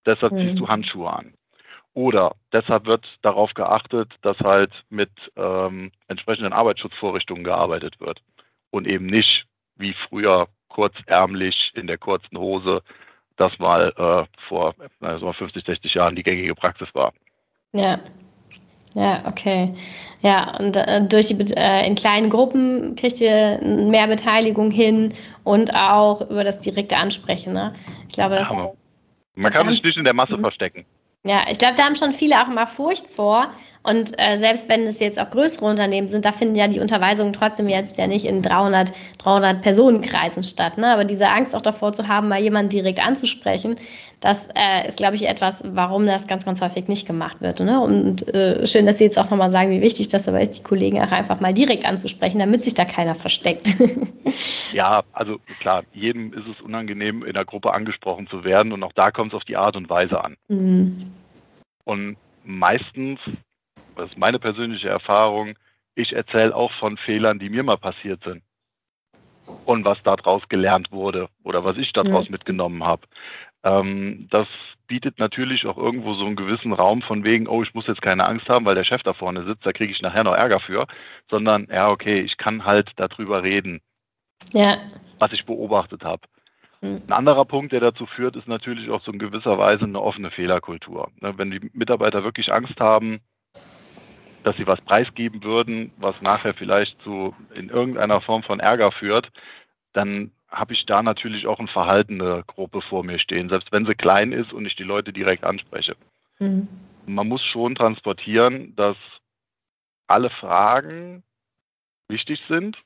Deshalb 0.07 0.33
mhm. 0.33 0.41
ziehst 0.41 0.59
du 0.59 0.69
Handschuhe 0.69 1.13
an. 1.13 1.35
Oder 1.95 2.37
deshalb 2.53 2.87
wird 2.87 3.07
darauf 3.21 3.53
geachtet, 3.55 4.13
dass 4.23 4.39
halt 4.41 4.73
mit 4.89 5.11
ähm, 5.37 5.93
entsprechenden 6.09 6.53
Arbeitsschutzvorrichtungen 6.53 7.45
gearbeitet 7.45 8.01
wird 8.01 8.23
und 8.71 8.87
eben 8.87 9.07
nicht 9.07 9.45
wie 9.77 9.95
früher 10.09 10.49
kurzärmlich 10.69 11.73
in 11.75 11.87
der 11.87 11.99
kurzen 11.99 12.39
Hose, 12.39 12.83
das 13.37 13.59
mal 13.59 13.93
äh, 13.97 14.39
vor 14.49 14.75
also 15.01 15.33
50, 15.33 15.65
60 15.65 15.95
Jahren 15.95 16.17
die 16.17 16.23
gängige 16.23 16.55
Praxis 16.55 16.89
war. 16.95 17.13
Ja. 17.73 17.99
Ja, 18.95 19.21
okay. 19.27 19.75
Ja, 20.21 20.55
und 20.59 20.77
äh, 20.77 21.07
durch 21.07 21.29
die, 21.29 21.55
äh, 21.57 21.87
in 21.87 21.95
kleinen 21.95 22.29
Gruppen 22.29 22.95
kriegt 22.95 23.23
ihr 23.23 23.59
mehr 23.63 24.07
Beteiligung 24.07 24.71
hin 24.71 25.15
und 25.45 25.75
auch 25.75 26.21
über 26.31 26.45
das 26.45 26.61
direkte 26.61 26.99
Ansprechen. 26.99 27.55
Ne? 27.55 27.75
Ich 28.09 28.15
glaube, 28.15 28.35
das 28.35 28.51
ja, 28.51 28.71
man 29.35 29.51
kann 29.51 29.69
sich 29.71 29.83
nicht 29.83 29.97
in 29.97 30.05
der 30.05 30.13
Masse 30.13 30.37
mhm. 30.37 30.43
verstecken. 30.43 30.85
Ja, 31.25 31.45
ich 31.49 31.59
glaube, 31.59 31.75
da 31.77 31.85
haben 31.85 31.95
schon 31.95 32.13
viele 32.13 32.41
auch 32.43 32.49
immer 32.49 32.67
Furcht 32.67 33.07
vor. 33.07 33.53
Und 33.85 34.13
äh, 34.19 34.37
selbst 34.37 34.69
wenn 34.69 34.83
es 34.83 35.01
jetzt 35.01 35.21
auch 35.21 35.31
größere 35.31 35.65
Unternehmen 35.65 36.07
sind, 36.07 36.25
da 36.25 36.33
finden 36.33 36.55
ja 36.55 36.69
die 36.69 36.79
Unterweisungen 36.79 37.33
trotzdem 37.33 37.69
jetzt 37.69 37.97
ja 37.97 38.07
nicht 38.07 38.25
in 38.25 38.41
300, 38.41 38.93
300 39.19 39.61
Personenkreisen 39.61 40.45
statt. 40.45 40.79
Ne? 40.79 40.93
Aber 40.93 41.05
diese 41.05 41.29
Angst 41.29 41.55
auch 41.55 41.61
davor 41.61 41.93
zu 41.93 42.07
haben, 42.07 42.29
mal 42.29 42.41
jemanden 42.41 42.71
direkt 42.71 43.05
anzusprechen, 43.05 43.77
das 44.21 44.49
äh, 44.55 44.87
ist, 44.87 44.99
glaube 44.99 45.17
ich, 45.17 45.27
etwas, 45.27 45.65
warum 45.75 46.07
das 46.07 46.29
ganz, 46.29 46.45
ganz 46.45 46.63
häufig 46.63 46.87
nicht 46.87 47.09
gemacht 47.09 47.41
wird. 47.41 47.59
Ne? 47.59 47.81
Und 47.81 48.33
äh, 48.33 48.65
schön, 48.69 48.87
dass 48.87 48.99
Sie 48.99 49.05
jetzt 49.05 49.19
auch 49.19 49.31
nochmal 49.31 49.51
sagen, 49.51 49.71
wie 49.71 49.81
wichtig 49.81 50.09
das 50.09 50.29
aber 50.29 50.41
ist, 50.41 50.59
die 50.59 50.63
Kollegen 50.63 51.01
auch 51.01 51.11
einfach 51.11 51.41
mal 51.41 51.53
direkt 51.53 51.85
anzusprechen, 51.85 52.39
damit 52.39 52.63
sich 52.63 52.75
da 52.75 52.85
keiner 52.85 53.17
versteckt. 53.17 53.75
ja, 54.73 55.03
also 55.13 55.41
klar, 55.59 55.83
jedem 55.93 56.33
ist 56.35 56.49
es 56.49 56.61
unangenehm, 56.61 57.25
in 57.25 57.33
der 57.33 57.45
Gruppe 57.45 57.73
angesprochen 57.73 58.29
zu 58.29 58.45
werden 58.45 58.73
und 58.73 58.85
auch 58.85 58.93
da 58.93 59.11
kommt 59.11 59.33
es 59.33 59.37
auf 59.37 59.45
die 59.45 59.57
Art 59.57 59.75
und 59.75 59.91
Weise 59.91 60.23
an. 60.23 60.37
Mhm. 60.47 61.13
Und 61.85 62.17
meistens, 62.45 63.19
das 63.97 64.11
ist 64.11 64.19
meine 64.19 64.39
persönliche 64.39 64.89
Erfahrung, 64.89 65.59
ich 65.95 66.13
erzähle 66.13 66.55
auch 66.55 66.73
von 66.73 66.97
Fehlern, 66.97 67.39
die 67.39 67.51
mir 67.51 67.63
mal 67.63 67.77
passiert 67.77 68.23
sind 68.25 68.43
und 69.67 69.85
was 69.85 70.03
daraus 70.03 70.49
gelernt 70.49 70.91
wurde 70.93 71.29
oder 71.45 71.65
was 71.65 71.77
ich 71.77 71.93
daraus 71.93 72.27
ja. 72.27 72.31
mitgenommen 72.31 72.85
habe. 72.85 73.03
Ähm, 73.65 74.29
das 74.31 74.49
bietet 74.87 75.19
natürlich 75.19 75.67
auch 75.67 75.79
irgendwo 75.79 76.15
so 76.15 76.27
einen 76.27 76.37
gewissen 76.37 76.73
Raum 76.73 77.03
von 77.03 77.25
wegen, 77.25 77.47
oh, 77.47 77.63
ich 77.63 77.75
muss 77.75 77.87
jetzt 77.87 78.03
keine 78.03 78.27
Angst 78.27 78.49
haben, 78.49 78.65
weil 78.65 78.75
der 78.75 78.85
Chef 78.85 79.03
da 79.03 79.15
vorne 79.15 79.45
sitzt, 79.45 79.65
da 79.65 79.73
kriege 79.73 79.93
ich 79.93 80.03
nachher 80.03 80.25
noch 80.25 80.35
Ärger 80.35 80.61
für, 80.61 80.87
sondern 81.31 81.69
ja, 81.71 81.89
okay, 81.91 82.21
ich 82.21 82.37
kann 82.37 82.65
halt 82.65 82.91
darüber 82.97 83.43
reden, 83.43 83.81
ja. 84.53 84.79
was 85.19 85.33
ich 85.33 85.47
beobachtet 85.47 86.05
habe. 86.05 86.23
Mhm. 86.81 87.03
Ein 87.07 87.13
anderer 87.13 87.45
Punkt, 87.45 87.73
der 87.73 87.81
dazu 87.81 88.07
führt, 88.07 88.37
ist 88.37 88.49
natürlich 88.49 88.91
auch 88.91 89.03
so 89.03 89.13
in 89.13 89.19
gewisser 89.19 89.57
Weise 89.57 89.85
eine 89.85 90.01
offene 90.01 90.31
Fehlerkultur. 90.31 91.11
Ne, 91.21 91.39
wenn 91.39 91.51
die 91.51 91.71
Mitarbeiter 91.73 92.25
wirklich 92.25 92.53
Angst 92.53 92.79
haben, 92.81 93.21
dass 94.43 94.57
sie 94.57 94.67
was 94.67 94.81
preisgeben 94.81 95.43
würden, 95.43 95.93
was 95.97 96.21
nachher 96.23 96.55
vielleicht 96.55 97.01
zu 97.03 97.35
in 97.55 97.69
irgendeiner 97.69 98.21
Form 98.21 98.43
von 98.43 98.61
Ärger 98.61 98.93
führt, 98.93 99.31
dann 99.93 100.33
habe 100.49 100.75
ich 100.75 100.85
da 100.87 101.03
natürlich 101.03 101.47
auch 101.47 101.59
eine 101.59 101.69
verhaltene 101.69 102.45
Gruppe 102.47 102.83
vor 102.83 103.05
mir 103.05 103.19
stehen, 103.19 103.49
selbst 103.49 103.73
wenn 103.73 103.87
sie 103.87 103.95
klein 103.95 104.33
ist 104.33 104.53
und 104.53 104.67
ich 104.67 104.77
die 104.77 104.83
Leute 104.83 105.13
direkt 105.13 105.45
anspreche. 105.45 105.97
Mhm. 106.39 106.69
Man 107.07 107.29
muss 107.29 107.43
schon 107.47 107.75
transportieren, 107.75 108.77
dass 108.77 108.97
alle 110.07 110.31
Fragen 110.31 111.23
wichtig 112.09 112.41
sind 112.49 112.77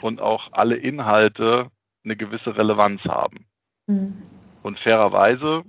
und 0.00 0.20
auch 0.20 0.52
alle 0.52 0.76
Inhalte 0.76 1.70
eine 2.04 2.16
gewisse 2.16 2.56
Relevanz 2.56 3.02
haben. 3.04 3.46
Mhm. 3.86 4.22
Und 4.62 4.78
fairerweise 4.78 5.64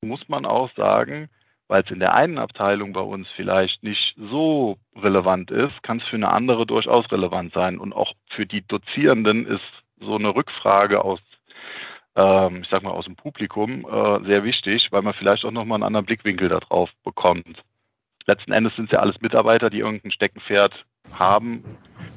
muss 0.00 0.28
man 0.28 0.46
auch 0.46 0.70
sagen, 0.74 1.28
weil 1.68 1.82
es 1.82 1.90
in 1.90 2.00
der 2.00 2.14
einen 2.14 2.38
Abteilung 2.38 2.92
bei 2.92 3.00
uns 3.00 3.26
vielleicht 3.36 3.82
nicht 3.82 4.14
so 4.16 4.76
relevant 4.96 5.50
ist, 5.50 5.82
kann 5.82 5.98
es 5.98 6.04
für 6.08 6.16
eine 6.16 6.30
andere 6.30 6.66
durchaus 6.66 7.10
relevant 7.10 7.52
sein. 7.52 7.78
Und 7.78 7.92
auch 7.92 8.12
für 8.28 8.46
die 8.46 8.66
Dozierenden 8.66 9.46
ist 9.46 9.62
so 10.00 10.16
eine 10.16 10.34
Rückfrage 10.34 11.02
aus, 11.02 11.20
ähm, 12.16 12.62
ich 12.62 12.68
sag 12.68 12.82
mal, 12.82 12.90
aus 12.90 13.06
dem 13.06 13.16
Publikum 13.16 13.86
äh, 13.86 14.24
sehr 14.26 14.44
wichtig, 14.44 14.88
weil 14.90 15.02
man 15.02 15.14
vielleicht 15.14 15.44
auch 15.44 15.50
nochmal 15.50 15.76
einen 15.76 15.84
anderen 15.84 16.06
Blickwinkel 16.06 16.48
darauf 16.48 16.90
bekommt. 17.02 17.62
Letzten 18.26 18.52
Endes 18.52 18.74
sind 18.76 18.86
es 18.86 18.92
ja 18.92 19.00
alles 19.00 19.20
Mitarbeiter, 19.20 19.70
die 19.70 19.80
irgendein 19.80 20.12
Steckenpferd 20.12 20.72
haben, 21.12 21.64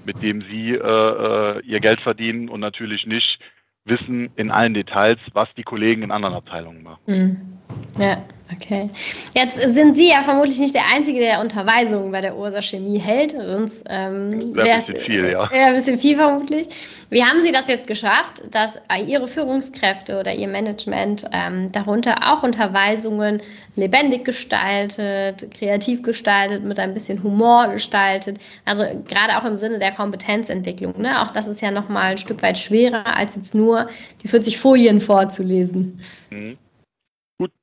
mit 0.05 0.21
dem 0.21 0.41
sie 0.41 0.71
äh, 0.71 0.77
äh, 0.77 1.61
ihr 1.65 1.79
Geld 1.79 1.99
verdienen 2.01 2.49
und 2.49 2.59
natürlich 2.59 3.05
nicht 3.05 3.39
wissen 3.85 4.29
in 4.35 4.51
allen 4.51 4.73
Details, 4.73 5.19
was 5.33 5.49
die 5.55 5.63
Kollegen 5.63 6.03
in 6.03 6.11
anderen 6.11 6.35
Abteilungen 6.35 6.83
machen. 6.83 7.01
Mhm. 7.07 8.01
Ja, 8.01 8.23
okay. 8.51 8.89
Jetzt 9.35 9.55
sind 9.55 9.93
Sie 9.93 10.09
ja 10.09 10.23
vermutlich 10.23 10.59
nicht 10.59 10.75
der 10.75 10.83
Einzige, 10.93 11.19
der 11.19 11.41
Unterweisungen 11.41 12.11
bei 12.11 12.21
der 12.21 12.35
Ursa 12.35 12.61
Chemie 12.61 12.99
hält. 12.99 13.31
Sonst 13.31 13.85
ähm, 13.89 14.55
wäre 14.55 14.69
ein 14.69 14.85
bisschen 14.85 15.05
viel, 15.05 15.25
ja. 15.25 15.49
Ja, 15.53 15.67
ein 15.67 15.75
bisschen 15.75 15.97
viel 15.97 16.15
vermutlich. 16.15 16.67
Wie 17.09 17.23
haben 17.23 17.41
Sie 17.41 17.51
das 17.51 17.67
jetzt 17.67 17.87
geschafft, 17.87 18.43
dass 18.51 18.79
Ihre 19.05 19.27
Führungskräfte 19.27 20.19
oder 20.19 20.33
Ihr 20.33 20.47
Management 20.47 21.25
ähm, 21.31 21.71
darunter 21.71 22.17
auch 22.33 22.43
Unterweisungen 22.43 23.41
lebendig 23.75 24.25
gestaltet, 24.25 25.49
kreativ 25.57 26.03
gestaltet, 26.03 26.63
mit 26.63 26.79
ein 26.79 26.93
bisschen 26.93 27.23
Humor 27.23 27.69
gestaltet? 27.69 28.39
Also 28.65 28.83
gerade 29.07 29.37
auch 29.37 29.45
im 29.45 29.55
Sinne 29.55 29.79
der 29.79 29.93
Kompetenzentwicklung. 29.93 31.01
Ne? 31.01 31.21
Auch 31.21 31.31
das 31.31 31.47
ist 31.47 31.61
ja 31.61 31.71
nochmal 31.71 32.11
ein 32.11 32.17
Stück 32.17 32.41
weit 32.41 32.57
schwerer, 32.57 33.05
als 33.05 33.35
jetzt 33.35 33.55
nur 33.55 33.87
die 34.23 34.27
40 34.27 34.57
Folien 34.57 34.99
vorzulesen. 34.99 36.01
Mhm 36.29 36.57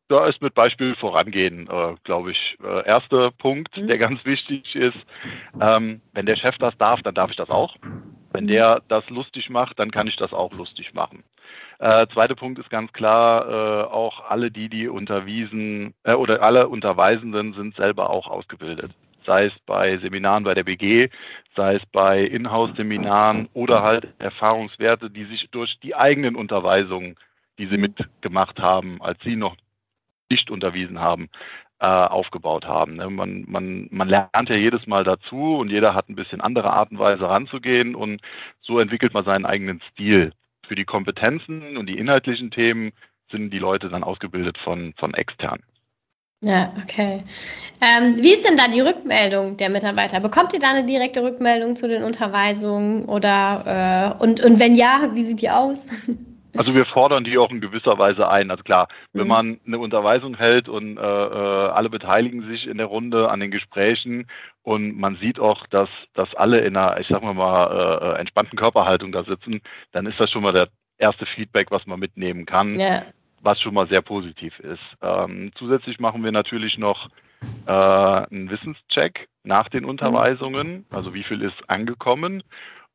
da 0.08 0.26
ist 0.26 0.42
mit 0.42 0.54
Beispiel 0.54 0.94
vorangehen, 0.96 1.68
äh, 1.68 1.94
glaube 2.04 2.32
ich, 2.32 2.58
äh, 2.62 2.86
erster 2.86 3.30
Punkt, 3.30 3.76
mhm. 3.76 3.88
der 3.88 3.98
ganz 3.98 4.24
wichtig 4.24 4.74
ist. 4.74 4.98
Ähm, 5.60 6.00
wenn 6.12 6.26
der 6.26 6.36
Chef 6.36 6.56
das 6.58 6.76
darf, 6.78 7.02
dann 7.02 7.14
darf 7.14 7.30
ich 7.30 7.36
das 7.36 7.50
auch. 7.50 7.76
Wenn 8.32 8.46
der 8.46 8.82
das 8.88 9.08
lustig 9.10 9.48
macht, 9.48 9.78
dann 9.78 9.90
kann 9.90 10.08
ich 10.08 10.16
das 10.16 10.32
auch 10.32 10.52
lustig 10.54 10.92
machen. 10.92 11.24
Äh, 11.78 12.06
zweiter 12.12 12.34
Punkt 12.34 12.58
ist 12.58 12.70
ganz 12.70 12.92
klar, 12.92 13.48
äh, 13.48 13.84
auch 13.84 14.28
alle 14.28 14.50
die, 14.50 14.68
die 14.68 14.88
unterwiesen 14.88 15.94
äh, 16.02 16.14
oder 16.14 16.42
alle 16.42 16.68
Unterweisenden 16.68 17.54
sind 17.54 17.76
selber 17.76 18.10
auch 18.10 18.26
ausgebildet. 18.26 18.90
Sei 19.24 19.46
es 19.46 19.52
bei 19.64 19.96
Seminaren 19.98 20.44
bei 20.44 20.54
der 20.54 20.64
BG, 20.64 21.08
sei 21.56 21.76
es 21.76 21.82
bei 21.92 22.22
Inhouse-Seminaren 22.22 23.48
oder 23.54 23.82
halt 23.82 24.08
Erfahrungswerte, 24.18 25.10
die 25.10 25.24
sich 25.24 25.48
durch 25.50 25.78
die 25.80 25.94
eigenen 25.94 26.36
Unterweisungen 26.36 27.16
die 27.58 27.66
sie 27.66 27.76
mitgemacht 27.76 28.58
haben, 28.60 29.00
als 29.00 29.18
sie 29.22 29.36
noch 29.36 29.56
nicht 30.34 30.50
unterwiesen 30.50 30.98
haben, 30.98 31.28
äh, 31.78 31.86
aufgebaut 31.86 32.64
haben. 32.66 32.96
Ne? 32.96 33.08
Man, 33.08 33.44
man, 33.46 33.86
man 33.90 34.08
lernt 34.08 34.48
ja 34.48 34.56
jedes 34.56 34.86
Mal 34.88 35.04
dazu 35.04 35.56
und 35.58 35.70
jeder 35.70 35.94
hat 35.94 36.08
ein 36.08 36.16
bisschen 36.16 36.40
andere 36.40 36.72
Art 36.72 36.90
und 36.90 36.98
Weise 36.98 37.28
ranzugehen 37.28 37.94
und 37.94 38.20
so 38.60 38.80
entwickelt 38.80 39.14
man 39.14 39.24
seinen 39.24 39.46
eigenen 39.46 39.80
Stil. 39.92 40.32
Für 40.66 40.74
die 40.74 40.84
Kompetenzen 40.84 41.76
und 41.76 41.86
die 41.86 41.98
inhaltlichen 41.98 42.50
Themen 42.50 42.92
sind 43.30 43.50
die 43.50 43.58
Leute 43.58 43.88
dann 43.88 44.02
ausgebildet 44.02 44.58
von, 44.58 44.92
von 44.96 45.14
extern. 45.14 45.60
Ja, 46.40 46.72
okay. 46.82 47.22
Ähm, 47.80 48.22
wie 48.22 48.32
ist 48.32 48.44
denn 48.46 48.56
da 48.56 48.68
die 48.68 48.80
Rückmeldung 48.80 49.56
der 49.56 49.70
Mitarbeiter? 49.70 50.20
Bekommt 50.20 50.52
ihr 50.52 50.60
da 50.60 50.70
eine 50.70 50.84
direkte 50.84 51.22
Rückmeldung 51.22 51.76
zu 51.76 51.88
den 51.88 52.02
Unterweisungen 52.02 53.04
oder 53.06 54.16
äh, 54.18 54.22
und, 54.22 54.42
und 54.42 54.60
wenn 54.60 54.74
ja, 54.74 55.10
wie 55.14 55.22
sieht 55.22 55.40
die 55.40 55.50
aus? 55.50 55.88
Also 56.56 56.74
wir 56.74 56.84
fordern 56.84 57.24
die 57.24 57.38
auch 57.38 57.50
in 57.50 57.60
gewisser 57.60 57.98
Weise 57.98 58.28
ein. 58.28 58.50
Also 58.50 58.62
klar, 58.62 58.88
wenn 59.12 59.22
mhm. 59.22 59.28
man 59.28 59.60
eine 59.66 59.78
Unterweisung 59.78 60.36
hält 60.36 60.68
und 60.68 60.96
äh, 60.96 61.00
äh, 61.00 61.68
alle 61.70 61.90
beteiligen 61.90 62.46
sich 62.48 62.66
in 62.66 62.78
der 62.78 62.86
Runde 62.86 63.30
an 63.30 63.40
den 63.40 63.50
Gesprächen 63.50 64.26
und 64.62 64.96
man 64.96 65.16
sieht 65.16 65.38
auch, 65.38 65.66
dass, 65.68 65.88
dass 66.14 66.34
alle 66.34 66.60
in 66.60 66.76
einer, 66.76 66.98
ich 67.00 67.08
sag 67.08 67.22
mal 67.22 67.34
mal, 67.34 68.16
äh, 68.16 68.20
entspannten 68.20 68.58
Körperhaltung 68.58 69.12
da 69.12 69.24
sitzen, 69.24 69.60
dann 69.92 70.06
ist 70.06 70.18
das 70.18 70.30
schon 70.30 70.42
mal 70.42 70.52
der 70.52 70.68
erste 70.98 71.26
Feedback, 71.26 71.70
was 71.70 71.86
man 71.86 71.98
mitnehmen 71.98 72.46
kann. 72.46 72.78
Yeah. 72.78 73.06
Was 73.42 73.60
schon 73.60 73.74
mal 73.74 73.86
sehr 73.88 74.00
positiv 74.00 74.58
ist. 74.60 74.80
Ähm, 75.02 75.50
zusätzlich 75.56 76.00
machen 76.00 76.24
wir 76.24 76.32
natürlich 76.32 76.78
noch 76.78 77.10
äh, 77.66 77.70
einen 77.70 78.48
Wissenscheck 78.48 79.28
nach 79.42 79.68
den 79.68 79.82
mhm. 79.82 79.90
Unterweisungen, 79.90 80.86
also 80.90 81.12
wie 81.12 81.24
viel 81.24 81.42
ist 81.42 81.68
angekommen 81.68 82.42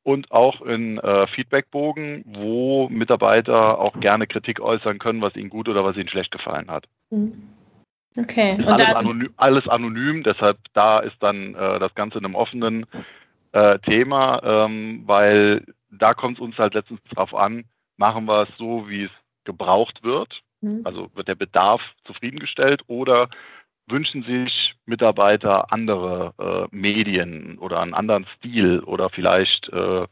und 0.10 0.32
auch 0.32 0.62
in 0.62 0.98
äh, 0.98 1.28
Feedbackbogen, 1.28 2.24
wo 2.26 2.90
Mitarbeiter 2.90 3.78
auch 3.78 4.00
gerne 4.00 4.26
Kritik 4.26 4.60
äußern 4.60 4.98
können, 4.98 5.22
was 5.22 5.36
ihnen 5.36 5.52
gut 5.52 5.70
oder 5.70 5.84
was 5.84 5.98
ihnen 5.98 6.10
schlecht 6.10 6.32
gefallen 6.32 6.72
hat. 6.72 6.86
Mhm. 7.12 7.44
Okay. 8.18 8.56
Ist 8.58 8.68
alles, 8.68 8.96
anonym, 8.96 9.34
alles 9.38 9.68
anonym, 9.68 10.24
deshalb 10.24 10.58
da 10.74 10.98
ist 11.00 11.18
dann 11.20 11.54
äh, 11.54 11.78
das 11.78 11.94
Ganze 11.94 12.18
in 12.18 12.26
einem 12.26 12.34
offenen 12.34 12.88
äh, 13.52 13.78
Thema, 13.80 14.42
ähm, 14.44 15.04
weil 15.06 15.64
da 15.92 16.16
kommt 16.16 16.38
es 16.38 16.42
uns 16.42 16.58
halt 16.58 16.74
letztens 16.74 17.02
drauf 17.14 17.36
an, 17.36 17.66
machen 17.98 18.26
wir 18.26 18.44
es 18.44 18.58
so, 18.58 18.90
wie 18.90 19.04
es 19.04 19.12
gebraucht 19.44 20.04
wird, 20.04 20.42
mhm. 20.62 20.82
also 20.86 21.12
wird 21.14 21.28
der 21.28 21.36
Bedarf 21.36 21.84
zufriedengestellt 22.06 22.82
oder 22.88 23.30
wünschen 23.88 24.24
sich 24.24 24.74
Mitarbeiter 24.90 25.72
andere 25.72 26.34
äh, 26.72 26.76
Medien 26.76 27.58
oder 27.60 27.82
einen 27.82 27.94
anderen 27.94 28.26
Stil 28.38 28.80
oder 28.82 29.10
vielleicht 29.10 29.70
äh, 29.70 30.08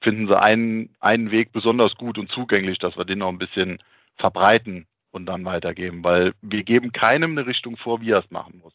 finden 0.00 0.28
sie 0.28 0.38
einen, 0.38 0.94
einen 1.00 1.30
Weg 1.30 1.52
besonders 1.52 1.94
gut 1.96 2.16
und 2.18 2.30
zugänglich, 2.30 2.78
dass 2.78 2.96
wir 2.96 3.04
den 3.04 3.18
noch 3.18 3.28
ein 3.28 3.38
bisschen 3.38 3.82
verbreiten 4.16 4.86
und 5.10 5.26
dann 5.26 5.44
weitergeben, 5.44 6.02
weil 6.04 6.32
wir 6.40 6.62
geben 6.62 6.92
keinem 6.92 7.32
eine 7.32 7.46
Richtung 7.46 7.76
vor, 7.76 8.00
wie 8.00 8.12
er 8.12 8.20
es 8.20 8.30
machen 8.30 8.60
muss. 8.62 8.72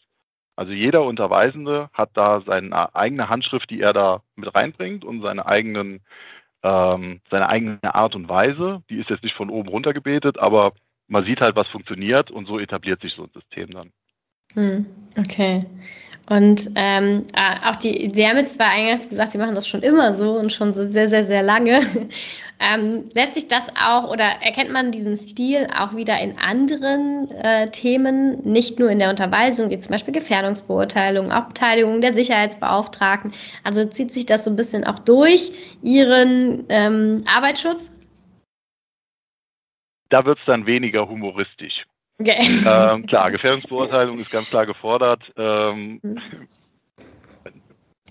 Also 0.56 0.72
jeder 0.72 1.04
Unterweisende 1.04 1.90
hat 1.94 2.12
da 2.14 2.42
seine 2.42 2.96
eigene 2.96 3.30
Handschrift, 3.30 3.70
die 3.70 3.82
er 3.82 3.94
da 3.94 4.22
mit 4.36 4.54
reinbringt 4.54 5.04
und 5.04 5.22
seine 5.22 5.46
eigenen 5.46 6.02
ähm, 6.64 7.22
seine 7.30 7.48
eigene 7.48 7.94
Art 7.94 8.16
und 8.16 8.28
Weise. 8.28 8.82
Die 8.90 8.98
ist 8.98 9.10
jetzt 9.10 9.24
nicht 9.24 9.36
von 9.36 9.50
oben 9.50 9.70
runter 9.70 9.94
gebetet, 9.94 10.40
aber 10.40 10.74
man 11.08 11.24
sieht 11.26 11.40
halt, 11.42 11.56
was 11.56 11.68
funktioniert 11.68 12.32
und 12.32 12.48
so 12.48 12.60
etabliert 12.60 13.02
sich 13.02 13.14
so 13.14 13.24
ein 13.24 13.30
System 13.34 13.72
dann. 13.72 13.92
Hm, 14.54 14.86
okay. 15.18 15.66
Und 16.28 16.72
ähm, 16.76 17.24
ah, 17.36 17.70
auch 17.70 17.76
die, 17.76 18.10
Sie 18.14 18.28
haben 18.28 18.38
jetzt 18.38 18.56
zwar 18.56 18.72
eingangs 18.72 19.08
gesagt, 19.08 19.34
Sie 19.34 19.38
machen 19.38 19.54
das 19.54 19.68
schon 19.68 19.84
immer 19.84 20.14
so 20.14 20.40
und 20.40 20.52
schon 20.52 20.74
so 20.74 20.84
sehr, 20.84 21.08
sehr, 21.08 21.24
sehr 21.24 21.44
lange. 21.44 21.82
ähm, 22.60 23.10
lässt 23.14 23.36
sich 23.36 23.48
das 23.48 23.68
auch 23.76 24.10
oder 24.10 24.24
erkennt 24.42 24.72
man 24.72 24.92
diesen 24.92 25.18
Stil 25.18 25.68
auch 25.78 25.96
wieder 25.96 26.20
in 26.20 26.38
anderen 26.40 27.30
äh, 27.30 27.70
Themen, 27.70 28.42
nicht 28.44 28.80
nur 28.80 28.90
in 28.90 28.98
der 28.98 29.12
Unterweisung, 29.12 29.70
wie 29.70 29.78
zum 29.78 29.92
Beispiel 29.92 30.14
Gefährdungsbeurteilung, 30.14 31.32
Abteilung 31.32 32.02
der 32.02 32.16
Sicherheitsbeauftragten? 32.16 33.32
Also 33.64 33.86
zieht 33.86 34.12
sich 34.12 34.26
das 34.26 34.46
so 34.46 34.50
ein 34.50 34.56
bisschen 34.56 34.84
auch 34.84 34.98
durch 34.98 35.52
Ihren 35.84 36.66
ähm, 36.70 37.24
Arbeitsschutz? 37.32 37.92
Da 40.10 40.26
wird 40.26 40.40
es 40.40 40.46
dann 40.46 40.66
weniger 40.66 41.08
humoristisch. 41.08 41.86
Okay. 42.20 42.48
Ähm, 42.66 43.06
klar, 43.08 43.32
Gefährdungsbeurteilung 43.32 44.20
ist 44.20 44.32
ganz 44.32 44.50
klar 44.50 44.66
gefordert. 44.66 45.22
Ähm, 45.36 46.00
mhm. 46.02 46.22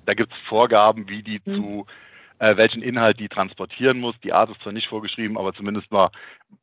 Da 0.04 0.14
gibt 0.14 0.32
es 0.32 0.38
Vorgaben, 0.48 1.08
wie 1.08 1.22
die 1.22 1.40
mhm. 1.44 1.54
zu 1.54 1.86
äh, 2.38 2.56
welchen 2.56 2.82
Inhalt 2.82 3.18
die 3.20 3.28
transportieren 3.28 3.98
muss. 4.00 4.14
Die 4.22 4.32
Art 4.32 4.50
ist 4.50 4.60
zwar 4.62 4.72
nicht 4.72 4.88
vorgeschrieben, 4.88 5.38
aber 5.38 5.54
zumindest 5.54 5.90
mal 5.90 6.10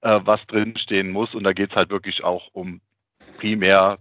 äh, 0.01 0.19
was 0.23 0.45
drinstehen 0.47 1.12
muss. 1.12 1.34
Und 1.34 1.43
da 1.43 1.54
geht 1.54 1.71
es 1.71 1.75
halt 1.75 1.89
wirklich 1.89 2.23
auch 2.23 2.49
um 2.54 2.82
primär 3.38 3.97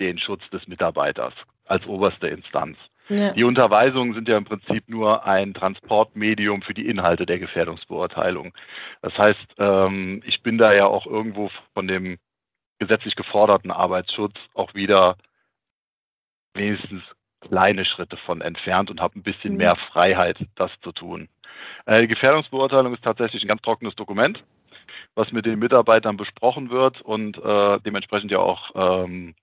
den 0.00 0.18
Schutz 0.18 0.48
des 0.50 0.66
Mitarbeiters 0.68 1.34
als 1.66 1.86
oberste 1.86 2.28
Instanz. 2.28 2.78
Ja. 3.08 3.32
Die 3.32 3.44
Unterweisungen 3.44 4.14
sind 4.14 4.28
ja 4.28 4.36
im 4.36 4.44
Prinzip 4.44 4.88
nur 4.88 5.24
ein 5.24 5.54
Transportmedium 5.54 6.62
für 6.62 6.74
die 6.74 6.86
Inhalte 6.86 7.24
der 7.24 7.38
Gefährdungsbeurteilung. 7.38 8.52
Das 9.02 9.16
heißt, 9.16 9.46
ähm, 9.58 10.22
ich 10.26 10.42
bin 10.42 10.58
da 10.58 10.74
ja 10.74 10.86
auch 10.86 11.06
irgendwo 11.06 11.50
von 11.74 11.88
dem 11.88 12.18
gesetzlich 12.78 13.16
geforderten 13.16 13.70
Arbeitsschutz 13.70 14.34
auch 14.54 14.74
wieder 14.74 15.16
wenigstens 16.54 17.02
kleine 17.40 17.84
Schritte 17.84 18.16
von 18.16 18.40
entfernt 18.40 18.90
und 18.90 19.00
habe 19.00 19.18
ein 19.18 19.22
bisschen 19.22 19.52
mhm. 19.52 19.58
mehr 19.58 19.76
Freiheit, 19.92 20.38
das 20.56 20.70
zu 20.82 20.92
tun. 20.92 21.28
Äh, 21.86 22.02
die 22.02 22.08
Gefährdungsbeurteilung 22.08 22.94
ist 22.94 23.04
tatsächlich 23.04 23.42
ein 23.42 23.48
ganz 23.48 23.62
trockenes 23.62 23.94
Dokument, 23.94 24.42
was 25.14 25.32
mit 25.32 25.46
den 25.46 25.58
Mitarbeitern 25.58 26.16
besprochen 26.16 26.70
wird 26.70 27.00
und 27.00 27.38
äh, 27.38 27.78
dementsprechend 27.80 28.30
ja 28.30 28.38
auch 28.38 28.70
ähm, 28.74 29.34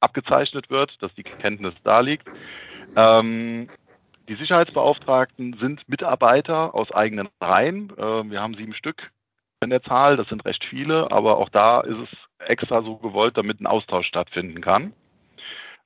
abgezeichnet 0.00 0.70
wird, 0.70 1.00
dass 1.02 1.14
die 1.14 1.22
Kenntnis 1.22 1.74
da 1.84 2.00
liegt. 2.00 2.28
Ähm, 2.96 3.68
die 4.28 4.34
Sicherheitsbeauftragten 4.36 5.56
sind 5.58 5.88
Mitarbeiter 5.88 6.74
aus 6.74 6.92
eigenen 6.92 7.28
Reihen. 7.40 7.90
Äh, 7.96 8.30
wir 8.30 8.40
haben 8.40 8.54
sieben 8.54 8.74
Stück 8.74 9.10
in 9.62 9.70
der 9.70 9.82
Zahl, 9.82 10.16
das 10.16 10.28
sind 10.28 10.44
recht 10.44 10.64
viele, 10.64 11.10
aber 11.10 11.38
auch 11.38 11.48
da 11.48 11.80
ist 11.80 11.98
es 11.98 12.08
extra 12.48 12.82
so 12.82 12.96
gewollt, 12.96 13.36
damit 13.36 13.60
ein 13.60 13.66
Austausch 13.66 14.06
stattfinden 14.06 14.60
kann. 14.60 14.92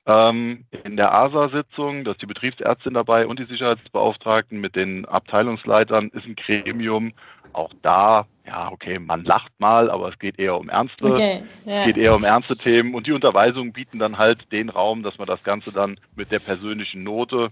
Ähm, 0.08 0.64
in 0.84 0.96
der 0.96 1.12
ASA-Sitzung, 1.12 2.04
da 2.04 2.12
ist 2.12 2.22
die 2.22 2.26
Betriebsärztin 2.26 2.94
dabei 2.94 3.26
und 3.26 3.40
die 3.40 3.44
Sicherheitsbeauftragten 3.46 4.60
mit 4.60 4.76
den 4.76 5.04
Abteilungsleitern, 5.04 6.10
ist 6.10 6.26
ein 6.26 6.36
Gremium. 6.36 7.12
Auch 7.52 7.72
da, 7.82 8.26
ja, 8.46 8.70
okay, 8.70 9.00
man 9.00 9.24
lacht 9.24 9.52
mal, 9.58 9.90
aber 9.90 10.08
es 10.10 10.18
geht 10.18 10.38
eher 10.38 10.58
um 10.58 10.68
ernste, 10.68 11.06
okay, 11.06 11.42
yeah. 11.66 11.86
geht 11.86 11.96
eher 11.96 12.14
um 12.14 12.22
ernste 12.22 12.56
Themen. 12.56 12.94
Und 12.94 13.08
die 13.08 13.12
Unterweisungen 13.12 13.72
bieten 13.72 13.98
dann 13.98 14.16
halt 14.16 14.52
den 14.52 14.68
Raum, 14.68 15.02
dass 15.02 15.18
man 15.18 15.26
das 15.26 15.42
Ganze 15.42 15.72
dann 15.72 15.98
mit 16.14 16.30
der 16.30 16.38
persönlichen 16.38 17.02
Note 17.02 17.48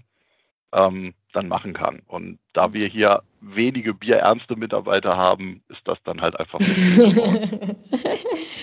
ähm, 0.71 1.13
dann 1.33 1.49
machen 1.49 1.73
kann. 1.73 2.03
Und 2.07 2.39
da 2.53 2.71
wir 2.71 2.87
hier 2.87 3.23
wenige 3.45 3.93
bierernste 3.93 4.55
Mitarbeiter 4.55 5.15
haben, 5.15 5.61
ist 5.69 5.81
das 5.85 5.99
dann 6.03 6.21
halt 6.21 6.39
einfach. 6.39 6.59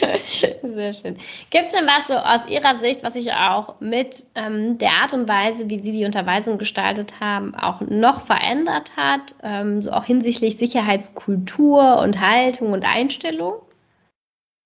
Sehr 0.62 0.92
schön. 0.92 1.16
Gibt 1.50 1.66
es 1.66 1.72
denn 1.72 1.86
was 1.86 2.08
so 2.08 2.14
aus 2.14 2.48
Ihrer 2.50 2.74
Sicht, 2.76 3.04
was 3.04 3.14
sich 3.14 3.32
auch 3.32 3.80
mit 3.80 4.26
ähm, 4.34 4.78
der 4.78 4.90
Art 5.02 5.12
und 5.12 5.28
Weise, 5.28 5.70
wie 5.70 5.76
Sie 5.76 5.92
die 5.92 6.04
Unterweisung 6.04 6.58
gestaltet 6.58 7.20
haben, 7.20 7.54
auch 7.54 7.80
noch 7.82 8.20
verändert 8.20 8.96
hat? 8.96 9.34
Ähm, 9.42 9.82
so 9.82 9.92
auch 9.92 10.04
hinsichtlich 10.04 10.56
Sicherheitskultur 10.56 12.00
und 12.00 12.20
Haltung 12.20 12.72
und 12.72 12.84
Einstellung? 12.84 13.62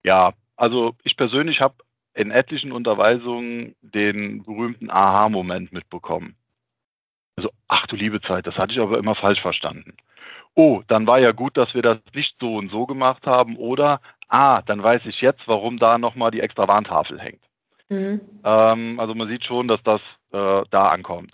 Ja, 0.05 0.33
also 0.57 0.95
ich 1.03 1.17
persönlich 1.17 1.61
habe 1.61 1.75
in 2.15 2.31
etlichen 2.31 2.73
Unterweisungen 2.73 3.75
den 3.83 4.43
berühmten 4.43 4.91
Aha-Moment 4.91 5.73
mitbekommen. 5.73 6.37
Also, 7.37 7.51
ach 7.69 7.87
du 7.87 7.97
liebe 7.97 8.21
Zeit, 8.23 8.47
das 8.47 8.57
hatte 8.57 8.73
ich 8.73 8.81
aber 8.81 8.99
immer 8.99 9.15
falsch 9.15 9.41
verstanden. 9.41 9.97
Oh, 10.55 10.83
dann 10.89 11.07
war 11.07 11.19
ja 11.19 11.33
gut, 11.33 11.57
dass 11.57 11.75
wir 11.75 11.83
das 11.83 11.99
nicht 12.15 12.35
so 12.41 12.57
und 12.57 12.71
so 12.71 12.87
gemacht 12.87 13.27
haben. 13.27 13.57
Oder, 13.57 14.01
ah, 14.29 14.63
dann 14.63 14.83
weiß 14.83 15.03
ich 15.05 15.21
jetzt, 15.21 15.47
warum 15.47 15.79
da 15.79 15.99
nochmal 15.99 16.31
die 16.31 16.41
extra 16.41 16.67
Warntafel 16.67 17.21
hängt. 17.21 17.43
Mhm. 17.91 18.21
Ähm, 18.43 18.99
also 18.99 19.15
man 19.15 19.29
sieht 19.29 19.45
schon, 19.45 19.69
dass 19.69 19.83
das 19.83 20.01
äh, 20.33 20.63
da 20.71 20.89
ankommt. 20.89 21.33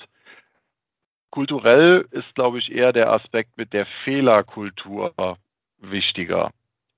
Kulturell 1.31 2.07
ist, 2.11 2.35
glaube 2.35 2.59
ich, 2.59 2.71
eher 2.73 2.93
der 2.93 3.11
Aspekt 3.11 3.57
mit 3.57 3.73
der 3.73 3.87
Fehlerkultur 4.05 5.39
wichtiger. 5.79 6.51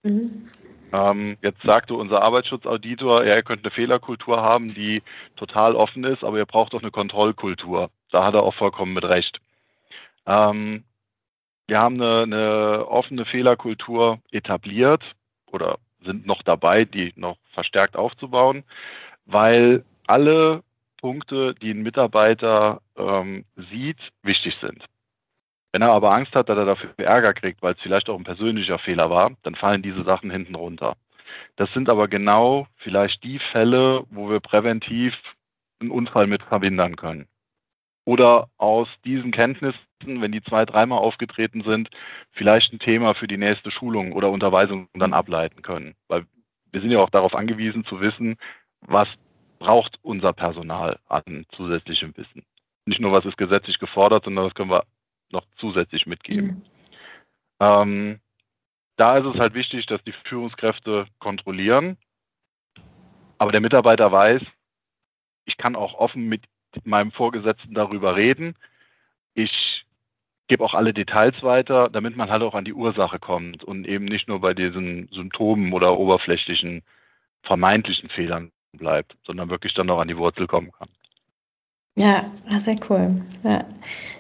Mhm. 0.03 0.49
Ähm, 0.93 1.37
jetzt 1.43 1.63
sagte 1.63 1.95
unser 1.95 2.23
Arbeitsschutzauditor, 2.23 3.25
ja, 3.25 3.37
ihr 3.37 3.43
könnt 3.43 3.65
eine 3.65 3.71
Fehlerkultur 3.71 4.41
haben, 4.41 4.75
die 4.75 5.03
total 5.37 5.75
offen 5.75 6.05
ist, 6.05 6.23
aber 6.23 6.39
ihr 6.39 6.47
braucht 6.47 6.75
auch 6.75 6.83
eine 6.83 6.91
Kontrollkultur. 6.91 7.91
Da 8.15 8.23
hat 8.23 8.35
er 8.35 8.45
auch 8.45 8.55
vollkommen 8.55 8.95
mit 8.95 9.05
Recht. 9.05 9.41
Ähm, 10.25 10.85
wir 11.67 11.81
haben 11.81 12.01
eine, 12.01 12.23
eine 12.23 12.87
offene 12.87 13.25
Fehlerkultur 13.25 14.21
etabliert 14.31 15.03
oder 15.51 15.79
sind 16.05 16.25
noch 16.25 16.43
dabei, 16.45 16.85
die 16.85 17.13
noch 17.17 17.39
verstärkt 17.55 17.97
aufzubauen, 17.97 18.63
weil 19.27 19.85
alle 20.07 20.63
Punkte, 21.01 21.57
die 21.57 21.73
ein 21.73 21.83
Mitarbeiter 21.83 22.83
ähm, 22.97 23.47
sieht, 23.73 23.99
wichtig 24.23 24.55
sind. 24.61 24.85
Wenn 25.73 25.83
er 25.83 25.91
aber 25.91 26.13
Angst 26.13 26.37
hat, 26.37 26.49
dass 26.49 26.57
er 26.57 26.67
dafür 26.67 26.91
Ärger 26.99 27.35
kriegt, 27.35 27.63
weil 27.63 27.75
es 27.75 27.81
vielleicht 27.81 28.09
auch 28.09 28.17
ein 28.17 28.23
persönlicher 28.23 28.79
Fehler 28.79 29.11
war, 29.11 29.33
dann 29.43 29.57
fallen 29.57 29.83
diese 29.83 30.05
Sachen 30.05 30.31
hinten 30.31 30.55
runter. 30.55 30.95
Das 31.57 31.69
sind 31.73 31.89
aber 31.89 32.07
genau 32.07 32.69
vielleicht 32.77 33.25
die 33.25 33.41
Fälle, 33.51 34.05
wo 34.11 34.31
wir 34.31 34.39
präventiv 34.39 35.17
einen 35.81 35.91
Unfall 35.91 36.29
mit 36.29 36.45
verhindern 36.45 36.95
können. 36.95 37.27
Oder 38.05 38.49
aus 38.59 38.89
diesen 39.05 39.31
Kenntnissen, 39.31 39.79
wenn 40.03 40.33
die 40.33 40.43
zwei, 40.43 40.67
dreimal 40.67 40.99
aufgetreten 40.99 41.63
sind, 41.63 41.89
vielleicht 42.33 42.73
ein 42.73 42.79
Thema 42.79 43.15
für 43.15 43.27
die 43.27 43.39
nächste 43.39 43.71
Schulung 43.71 44.13
oder 44.13 44.31
Unterweisung 44.31 44.89
dann 44.93 45.15
ableiten 45.15 45.63
können. 45.63 45.95
Weil 46.09 46.27
wir 46.71 46.81
sind 46.81 46.91
ja 46.91 46.99
auch 46.99 47.11
darauf 47.11 47.35
angewiesen 47.35 47.85
zu 47.87 48.01
wissen, 48.01 48.37
was 48.81 49.09
braucht 49.59 49.99
unser 50.03 50.35
Personal 50.35 50.99
an 51.09 51.47
zusätzlichem 51.53 52.15
Wissen. 52.17 52.45
Nicht 52.85 53.01
nur, 53.01 53.13
was 53.13 53.25
ist 53.25 53.39
gesetzlich 53.39 53.79
gefordert, 53.79 54.25
sondern 54.25 54.45
was 54.45 54.55
können 54.55 54.71
wir 54.71 54.85
noch 55.31 55.47
zusätzlich 55.57 56.07
mitgeben. 56.07 56.47
Mhm. 56.47 56.63
Ähm, 57.61 58.21
da 58.97 59.19
ist 59.19 59.25
es 59.25 59.41
halt 59.41 59.55
wichtig, 59.55 59.87
dass 59.87 60.03
die 60.05 60.15
Führungskräfte 60.25 61.07
kontrollieren, 61.19 61.97
aber 63.39 63.53
der 63.53 63.61
Mitarbeiter 63.61 64.13
weiß, 64.13 64.43
ich 65.47 65.57
kann 65.57 65.77
auch 65.77 65.95
offen 65.95 66.29
mit 66.29 66.45
meinem 66.85 67.13
Vorgesetzten 67.13 67.75
darüber 67.75 68.17
reden. 68.17 68.57
Ich 69.35 69.85
gebe 70.49 70.65
auch 70.65 70.75
alle 70.75 70.93
Details 70.93 71.43
weiter, 71.43 71.89
damit 71.89 72.17
man 72.17 72.31
halt 72.31 72.43
auch 72.43 72.55
an 72.55 72.65
die 72.65 72.75
Ursache 72.75 73.19
kommt 73.19 73.65
und 73.65 73.87
eben 73.87 74.05
nicht 74.05 74.29
nur 74.29 74.41
bei 74.41 74.55
diesen 74.55 75.09
Symptomen 75.09 75.73
oder 75.73 75.99
oberflächlichen 75.99 76.83
vermeintlichen 77.43 78.09
Fehlern 78.11 78.53
bleibt, 78.73 79.17
sondern 79.25 79.51
wirklich 79.51 79.75
dann 79.75 79.87
noch 79.87 80.01
an 80.01 80.09
die 80.09 80.17
Wurzel 80.17 80.47
kommen 80.47 80.73
kann. 80.73 80.89
Ja, 81.97 82.25
ah, 82.51 82.59
sehr 82.59 82.75
cool. 82.91 83.23
Ja, 83.45 83.65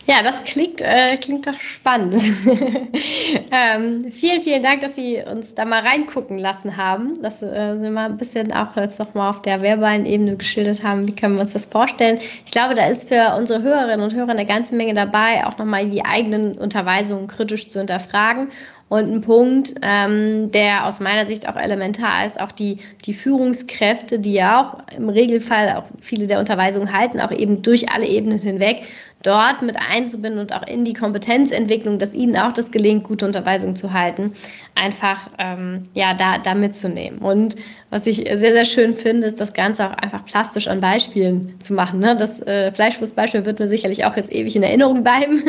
ja 0.06 0.22
das 0.22 0.44
klingt, 0.44 0.80
äh, 0.80 1.16
klingt 1.16 1.48
doch 1.48 1.58
spannend. 1.58 2.22
ähm, 3.50 4.12
vielen, 4.12 4.40
vielen 4.42 4.62
Dank, 4.62 4.80
dass 4.80 4.94
Sie 4.94 5.20
uns 5.20 5.56
da 5.56 5.64
mal 5.64 5.82
reingucken 5.82 6.38
lassen 6.38 6.76
haben, 6.76 7.20
dass 7.20 7.42
äh, 7.42 7.76
Sie 7.80 7.90
mal 7.90 8.10
ein 8.10 8.16
bisschen 8.16 8.52
auch 8.52 8.76
jetzt 8.76 9.00
nochmal 9.00 9.28
auf 9.28 9.42
der 9.42 9.60
verbalen 9.60 10.06
Ebene 10.06 10.36
geschildert 10.36 10.84
haben, 10.84 11.08
wie 11.08 11.16
können 11.16 11.34
wir 11.34 11.40
uns 11.40 11.52
das 11.52 11.66
vorstellen. 11.66 12.20
Ich 12.46 12.52
glaube, 12.52 12.74
da 12.74 12.86
ist 12.86 13.08
für 13.08 13.34
unsere 13.36 13.62
Hörerinnen 13.62 14.02
und 14.02 14.14
Hörer 14.14 14.30
eine 14.30 14.46
ganze 14.46 14.76
Menge 14.76 14.94
dabei, 14.94 15.44
auch 15.44 15.58
nochmal 15.58 15.88
die 15.88 16.04
eigenen 16.04 16.56
Unterweisungen 16.56 17.26
kritisch 17.26 17.68
zu 17.68 17.80
hinterfragen 17.80 18.52
und 18.88 19.10
ein 19.10 19.20
Punkt, 19.22 19.74
ähm, 19.82 20.50
der 20.50 20.86
aus 20.86 21.00
meiner 21.00 21.26
Sicht 21.26 21.48
auch 21.48 21.56
elementar 21.56 22.24
ist, 22.24 22.40
auch 22.40 22.52
die, 22.52 22.78
die 23.04 23.14
Führungskräfte, 23.14 24.18
die 24.18 24.34
ja 24.34 24.60
auch 24.60 24.96
im 24.96 25.08
Regelfall 25.08 25.76
auch 25.76 25.84
viele 26.00 26.26
der 26.26 26.38
Unterweisungen 26.38 26.92
halten, 26.92 27.20
auch 27.20 27.32
eben 27.32 27.62
durch 27.62 27.90
alle 27.90 28.06
Ebenen 28.06 28.38
hinweg, 28.38 28.82
dort 29.24 29.62
mit 29.62 29.76
einzubinden 29.76 30.40
und 30.40 30.54
auch 30.54 30.66
in 30.66 30.84
die 30.84 30.92
Kompetenzentwicklung, 30.92 31.98
dass 31.98 32.14
ihnen 32.14 32.36
auch 32.36 32.52
das 32.52 32.70
gelingt, 32.70 33.04
gute 33.04 33.26
Unterweisung 33.26 33.74
zu 33.74 33.92
halten, 33.92 34.34
einfach 34.74 35.28
ähm, 35.38 35.88
ja 35.94 36.14
da, 36.14 36.38
da 36.38 36.54
mitzunehmen. 36.54 37.18
Und 37.18 37.56
was 37.90 38.06
ich 38.06 38.16
sehr, 38.16 38.52
sehr 38.52 38.64
schön 38.64 38.94
finde, 38.94 39.26
ist 39.26 39.40
das 39.40 39.52
Ganze 39.54 39.88
auch 39.88 39.94
einfach 39.94 40.24
plastisch 40.24 40.68
an 40.68 40.80
Beispielen 40.80 41.58
zu 41.58 41.74
machen. 41.74 42.00
Ne? 42.00 42.14
Das 42.16 42.40
äh, 42.46 42.70
Fleischwurstbeispiel 42.70 43.46
wird 43.46 43.58
mir 43.58 43.68
sicherlich 43.68 44.04
auch 44.04 44.16
jetzt 44.16 44.32
ewig 44.32 44.54
in 44.56 44.62
Erinnerung 44.62 45.02
bleiben. 45.02 45.42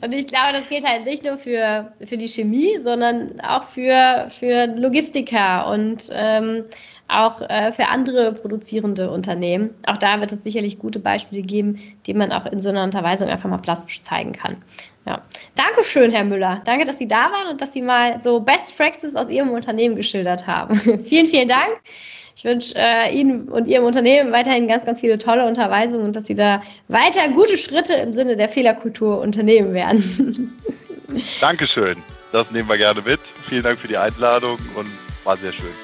und 0.00 0.12
ich 0.12 0.26
glaube, 0.26 0.52
das 0.52 0.68
geht 0.68 0.84
halt 0.84 1.04
nicht 1.04 1.24
nur 1.24 1.38
für, 1.38 1.92
für 2.04 2.16
die 2.16 2.28
Chemie, 2.28 2.78
sondern 2.78 3.40
auch 3.40 3.62
für, 3.62 4.26
für 4.28 4.66
Logistiker 4.66 5.70
und 5.70 6.10
ähm, 6.14 6.64
auch 7.08 7.40
äh, 7.42 7.70
für 7.72 7.88
andere 7.88 8.32
produzierende 8.32 9.10
Unternehmen. 9.10 9.70
Auch 9.86 9.96
da 9.96 10.20
wird 10.20 10.32
es 10.32 10.42
sicherlich 10.42 10.78
gute 10.78 10.98
Beispiele 10.98 11.42
geben, 11.42 11.78
die 12.06 12.14
man 12.14 12.32
auch 12.32 12.46
in 12.46 12.58
so 12.58 12.70
einer 12.70 12.82
Unterweisung 12.82 13.28
einfach 13.28 13.48
mal 13.48 13.58
plastisch 13.58 14.02
zeigen 14.02 14.32
kann. 14.32 14.56
Ja. 15.06 15.20
Dankeschön, 15.54 16.10
Herr 16.10 16.24
Müller. 16.24 16.62
Danke, 16.64 16.86
dass 16.86 16.98
Sie 16.98 17.08
da 17.08 17.30
waren 17.30 17.48
und 17.50 17.60
dass 17.60 17.72
Sie 17.72 17.82
mal 17.82 18.20
so 18.20 18.40
Best 18.40 18.76
Practices 18.76 19.16
aus 19.16 19.28
Ihrem 19.28 19.50
Unternehmen 19.50 19.96
geschildert 19.96 20.46
haben. 20.46 20.74
vielen, 21.04 21.26
vielen 21.26 21.48
Dank. 21.48 21.80
Ich 22.36 22.44
wünsche 22.44 22.74
äh, 22.76 23.14
Ihnen 23.14 23.48
und 23.48 23.68
Ihrem 23.68 23.84
Unternehmen 23.84 24.32
weiterhin 24.32 24.66
ganz, 24.66 24.86
ganz 24.86 25.00
viele 25.00 25.18
tolle 25.18 25.46
Unterweisungen 25.46 26.06
und 26.06 26.16
dass 26.16 26.26
Sie 26.26 26.34
da 26.34 26.62
weiter 26.88 27.28
gute 27.34 27.58
Schritte 27.58 27.94
im 27.94 28.12
Sinne 28.12 28.34
der 28.34 28.48
Fehlerkultur 28.48 29.20
unternehmen 29.20 29.74
werden. 29.74 30.52
Dankeschön. 31.40 31.96
Das 32.32 32.50
nehmen 32.50 32.68
wir 32.68 32.78
gerne 32.78 33.00
mit. 33.02 33.20
Vielen 33.48 33.62
Dank 33.62 33.78
für 33.78 33.88
die 33.88 33.96
Einladung 33.96 34.58
und 34.74 34.88
war 35.22 35.36
sehr 35.36 35.52
schön. 35.52 35.83